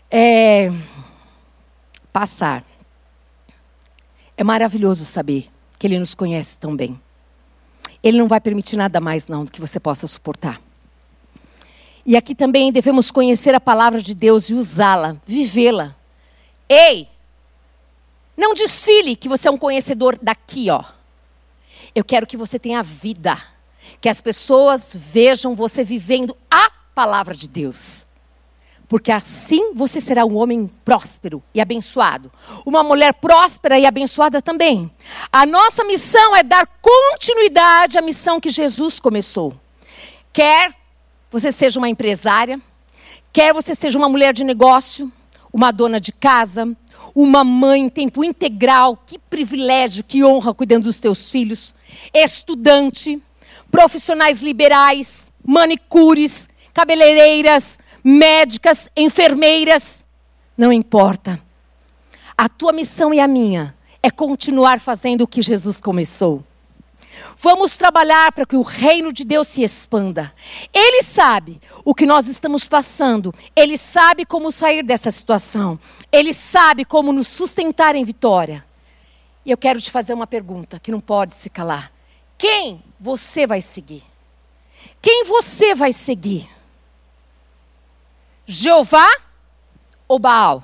é, 0.09 0.71
passar. 2.13 2.63
É 4.37 4.43
maravilhoso 4.43 5.05
saber 5.05 5.49
que 5.79 5.87
ele 5.87 5.97
nos 5.97 6.13
conhece 6.13 6.57
tão 6.59 6.75
bem. 6.75 6.99
Ele 8.03 8.17
não 8.17 8.27
vai 8.27 8.39
permitir 8.39 8.75
nada 8.75 8.99
mais, 8.99 9.27
não, 9.27 9.45
do 9.45 9.51
que 9.51 9.61
você 9.61 9.79
possa 9.79 10.07
suportar. 10.07 10.61
E 12.05 12.17
aqui 12.17 12.33
também 12.33 12.71
devemos 12.71 13.11
conhecer 13.11 13.53
a 13.53 13.59
palavra 13.59 14.01
de 14.01 14.15
Deus 14.15 14.49
e 14.49 14.53
usá-la, 14.53 15.17
vivê-la. 15.25 15.95
Ei! 16.67 17.07
Não 18.35 18.53
desfile 18.53 19.15
que 19.15 19.29
você 19.29 19.47
é 19.47 19.51
um 19.51 19.57
conhecedor 19.57 20.17
daqui, 20.21 20.69
ó. 20.69 20.83
Eu 21.93 22.03
quero 22.03 22.25
que 22.25 22.37
você 22.37 22.57
tenha 22.57 22.81
vida. 22.81 23.37
Que 23.99 24.09
as 24.09 24.19
pessoas 24.19 24.95
vejam 24.97 25.53
você 25.53 25.83
vivendo 25.83 26.35
a 26.49 26.71
palavra 26.95 27.35
de 27.35 27.47
Deus 27.47 28.05
porque 28.91 29.09
assim 29.09 29.73
você 29.73 30.01
será 30.01 30.25
um 30.25 30.35
homem 30.35 30.69
próspero 30.83 31.41
e 31.53 31.61
abençoado. 31.61 32.29
Uma 32.65 32.83
mulher 32.83 33.13
próspera 33.13 33.79
e 33.79 33.85
abençoada 33.85 34.41
também. 34.41 34.91
A 35.31 35.45
nossa 35.45 35.85
missão 35.85 36.35
é 36.35 36.43
dar 36.43 36.67
continuidade 36.81 37.97
à 37.97 38.01
missão 38.01 38.37
que 38.37 38.49
Jesus 38.49 38.99
começou. 38.99 39.55
Quer 40.33 40.75
você 41.31 41.53
seja 41.53 41.79
uma 41.79 41.87
empresária, 41.87 42.59
quer 43.31 43.53
você 43.53 43.73
seja 43.73 43.97
uma 43.97 44.09
mulher 44.09 44.33
de 44.33 44.43
negócio, 44.43 45.09
uma 45.53 45.71
dona 45.71 45.97
de 45.97 46.11
casa, 46.11 46.75
uma 47.15 47.45
mãe 47.45 47.83
em 47.83 47.89
tempo 47.89 48.25
integral, 48.25 48.97
que 49.05 49.17
privilégio, 49.17 50.03
que 50.03 50.21
honra 50.21 50.53
cuidando 50.53 50.83
dos 50.83 50.99
teus 50.99 51.31
filhos, 51.31 51.73
estudante, 52.13 53.23
profissionais 53.71 54.41
liberais, 54.41 55.31
manicures, 55.45 56.49
cabeleireiras, 56.73 57.79
médicas, 58.03 58.89
enfermeiras, 58.95 60.05
não 60.57 60.71
importa. 60.71 61.39
A 62.37 62.49
tua 62.49 62.71
missão 62.71 63.13
e 63.13 63.19
a 63.19 63.27
minha 63.27 63.75
é 64.01 64.09
continuar 64.09 64.79
fazendo 64.79 65.21
o 65.21 65.27
que 65.27 65.41
Jesus 65.41 65.79
começou. 65.79 66.43
Vamos 67.37 67.77
trabalhar 67.77 68.31
para 68.31 68.45
que 68.45 68.55
o 68.55 68.61
reino 68.61 69.11
de 69.11 69.23
Deus 69.23 69.47
se 69.47 69.63
expanda. 69.63 70.33
Ele 70.73 71.03
sabe 71.03 71.61
o 71.83 71.93
que 71.93 72.05
nós 72.05 72.27
estamos 72.27 72.67
passando. 72.67 73.33
Ele 73.55 73.77
sabe 73.77 74.25
como 74.25 74.51
sair 74.51 74.83
dessa 74.83 75.11
situação. 75.11 75.79
Ele 76.11 76.33
sabe 76.33 76.85
como 76.85 77.11
nos 77.11 77.27
sustentar 77.27 77.95
em 77.95 78.03
vitória. 78.03 78.65
E 79.45 79.51
eu 79.51 79.57
quero 79.57 79.81
te 79.81 79.91
fazer 79.91 80.13
uma 80.13 80.27
pergunta 80.27 80.79
que 80.79 80.91
não 80.91 80.99
pode 80.99 81.33
se 81.33 81.49
calar. 81.49 81.91
Quem 82.37 82.83
você 82.99 83.45
vai 83.45 83.61
seguir? 83.61 84.03
Quem 85.01 85.25
você 85.25 85.75
vai 85.75 85.93
seguir? 85.93 86.49
Jeová 88.51 89.09
ou 90.09 90.19
Baal? 90.19 90.61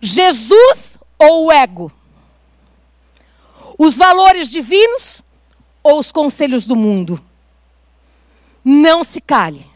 Jesus 0.00 0.96
ou 1.18 1.44
o 1.44 1.52
ego? 1.52 1.92
Os 3.78 3.94
valores 3.94 4.50
divinos 4.50 5.22
ou 5.82 5.98
os 5.98 6.10
conselhos 6.10 6.64
do 6.64 6.74
mundo? 6.74 7.22
Não 8.64 9.04
se 9.04 9.20
cale. 9.20 9.70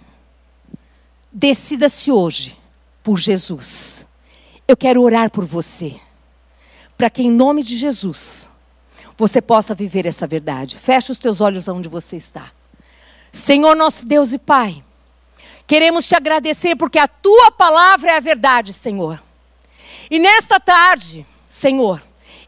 Decida-se 1.31 2.11
hoje 2.11 2.57
por 3.03 3.19
Jesus. 3.19 4.07
Eu 4.67 4.75
quero 4.75 5.03
orar 5.03 5.31
por 5.31 5.45
você. 5.45 6.01
Para 6.97 7.11
que 7.11 7.23
em 7.23 7.31
nome 7.31 7.63
de 7.63 7.77
Jesus 7.77 8.49
você 9.19 9.43
possa 9.43 9.75
viver 9.75 10.07
essa 10.07 10.27
verdade. 10.27 10.79
Feche 10.79 11.13
os 11.13 11.19
teus 11.19 11.43
olhos 11.43 11.69
onde 11.69 11.91
você 11.91 12.17
está. 12.17 12.51
Senhor 13.31 13.77
nosso 13.77 14.07
Deus 14.07 14.33
e 14.33 14.39
Pai, 14.39 14.83
Queremos 15.71 16.09
te 16.09 16.17
agradecer 16.17 16.75
porque 16.75 16.99
a 16.99 17.07
tua 17.07 17.53
palavra 17.53 18.11
é 18.11 18.17
a 18.17 18.21
verdade, 18.21 18.73
Senhor. 18.73 19.23
E 20.11 20.19
nesta 20.19 20.59
tarde, 20.59 21.25
Senhor, 21.49 22.03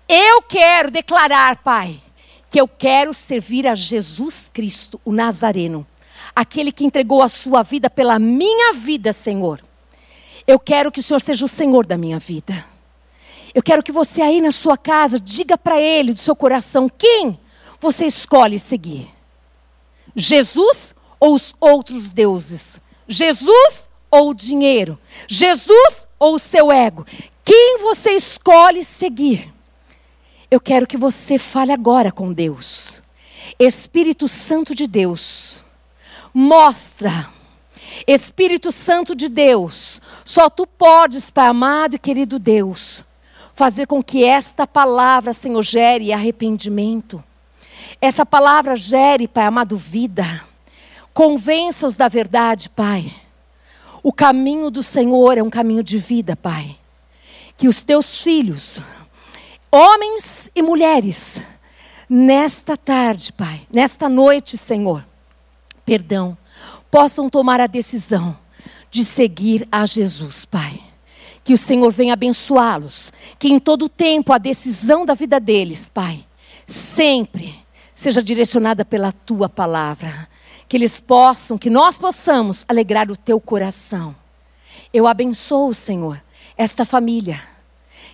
eu 0.09 0.43
quero 0.43 0.91
declarar, 0.91 1.59
Pai, 1.59 2.03
que 2.51 2.61
eu 2.61 2.67
quero 2.67 3.15
servir 3.15 3.65
a 3.69 3.77
Jesus 3.77 4.51
Cristo, 4.53 5.01
o 5.05 5.13
Nazareno, 5.13 5.87
aquele 6.35 6.73
que 6.73 6.85
entregou 6.85 7.23
a 7.23 7.29
sua 7.29 7.63
vida 7.63 7.89
pela 7.89 8.19
minha 8.19 8.73
vida, 8.73 9.13
Senhor. 9.13 9.61
Eu 10.45 10.59
quero 10.59 10.91
que 10.91 10.99
o 10.99 11.03
Senhor 11.05 11.21
seja 11.21 11.45
o 11.45 11.49
Senhor 11.49 11.87
da 11.87 11.97
minha 11.97 12.19
vida. 12.19 12.67
Eu 13.55 13.63
quero 13.63 13.85
que 13.85 13.93
você 13.93 14.21
aí 14.21 14.41
na 14.41 14.51
sua 14.51 14.77
casa 14.77 15.21
diga 15.21 15.57
para 15.57 15.81
Ele 15.81 16.13
do 16.13 16.19
seu 16.19 16.35
coração 16.35 16.89
quem 16.89 17.39
você 17.81 18.05
escolhe 18.05 18.59
seguir: 18.59 19.09
Jesus 20.17 20.93
ou 21.21 21.37
os 21.37 21.55
outros 21.61 22.11
deuses? 22.11 22.82
Jesus 23.09 23.89
ou 24.11 24.31
o 24.31 24.35
dinheiro? 24.35 24.99
Jesus 25.29 26.07
ou 26.19 26.35
o 26.35 26.39
seu 26.39 26.71
ego? 26.71 27.07
Quem 27.45 27.79
você 27.79 28.11
escolhe 28.11 28.85
seguir? 28.85 29.53
Eu 30.51 30.61
quero 30.61 30.87
que 30.87 30.97
você 30.97 31.39
fale 31.39 31.73
agora 31.73 32.13
com 32.13 32.33
Deus. 32.33 33.03
Espírito 33.59 34.29
Santo 34.29 34.75
de 34.75 34.87
Deus, 34.87 35.65
mostra. 36.33 37.29
Espírito 38.07 38.73
Santo 38.73 39.15
de 39.15 39.29
Deus, 39.29 40.01
só 40.25 40.49
tu 40.49 40.67
podes, 40.67 41.31
Pai 41.31 41.47
amado 41.47 41.97
e 41.97 41.99
querido 41.99 42.39
Deus, 42.39 43.05
fazer 43.55 43.87
com 43.87 44.03
que 44.03 44.25
esta 44.25 44.67
palavra, 44.67 45.33
Senhor, 45.33 45.63
gere 45.63 46.13
arrependimento. 46.13 47.23
Essa 48.01 48.25
palavra 48.25 48.75
gere, 48.77 49.29
Pai 49.29 49.45
amado, 49.45 49.77
vida. 49.77 50.52
Convença-os 51.15 51.97
da 51.97 52.09
verdade, 52.09 52.71
Pai. 52.71 53.13
O 54.03 54.13
caminho 54.13 54.71
do 54.71 54.83
Senhor 54.83 55.37
é 55.37 55.43
um 55.43 55.51
caminho 55.51 55.83
de 55.83 55.99
vida, 55.99 56.35
Pai. 56.35 56.77
Que 57.57 57.69
os 57.69 57.83
teus 57.83 58.21
filhos, 58.21 58.81
homens 59.71 60.51
e 60.55 60.63
mulheres, 60.63 61.41
nesta 62.09 62.77
tarde, 62.77 63.33
Pai, 63.33 63.67
nesta 63.71 64.09
noite, 64.09 64.57
Senhor, 64.57 65.05
perdão, 65.85 66.37
possam 66.91 67.29
tomar 67.29 67.61
a 67.61 67.67
decisão 67.67 68.37
de 68.91 69.05
seguir 69.05 69.69
a 69.71 69.85
Jesus, 69.85 70.45
Pai. 70.47 70.81
Que 71.45 71.53
o 71.53 71.59
Senhor 71.59 71.93
venha 71.93 72.15
abençoá-los, 72.15 73.13
que 73.39 73.49
em 73.49 73.59
todo 73.59 73.89
tempo 73.89 74.33
a 74.33 74.39
decisão 74.39 75.05
da 75.05 75.13
vida 75.13 75.39
deles, 75.39 75.89
Pai, 75.89 76.25
sempre 76.67 77.55
seja 77.95 78.23
direcionada 78.23 78.85
pela 78.85 79.13
tua 79.13 79.49
palavra 79.49 80.29
que 80.73 80.79
eles 80.79 81.03
possam, 81.03 81.59
que 81.59 81.69
nós 81.69 81.99
possamos 81.99 82.65
alegrar 82.67 83.11
o 83.11 83.15
teu 83.15 83.39
coração. 83.39 84.17
Eu 84.91 85.07
abençoo, 85.07 85.75
Senhor, 85.75 86.25
esta 86.57 86.87
família. 86.87 87.43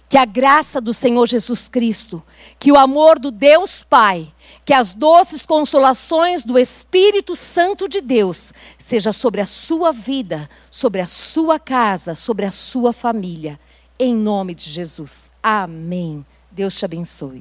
Que 0.08 0.18
a 0.18 0.24
graça 0.24 0.80
do 0.80 0.92
Senhor 0.92 1.24
Jesus 1.28 1.68
Cristo, 1.68 2.20
que 2.58 2.72
o 2.72 2.76
amor 2.76 3.16
do 3.16 3.30
Deus 3.30 3.84
Pai, 3.84 4.34
que 4.64 4.74
as 4.74 4.92
doces 4.92 5.46
consolações 5.46 6.42
do 6.42 6.58
Espírito 6.58 7.36
Santo 7.36 7.88
de 7.88 8.00
Deus 8.00 8.52
seja 8.76 9.12
sobre 9.12 9.40
a 9.40 9.46
sua 9.46 9.92
vida, 9.92 10.50
sobre 10.68 11.00
a 11.00 11.06
sua 11.06 11.60
casa, 11.60 12.16
sobre 12.16 12.44
a 12.44 12.50
sua 12.50 12.92
família. 12.92 13.60
Em 13.96 14.12
nome 14.12 14.52
de 14.52 14.68
Jesus. 14.68 15.30
Amém. 15.40 16.26
Deus 16.50 16.76
te 16.76 16.84
abençoe. 16.84 17.40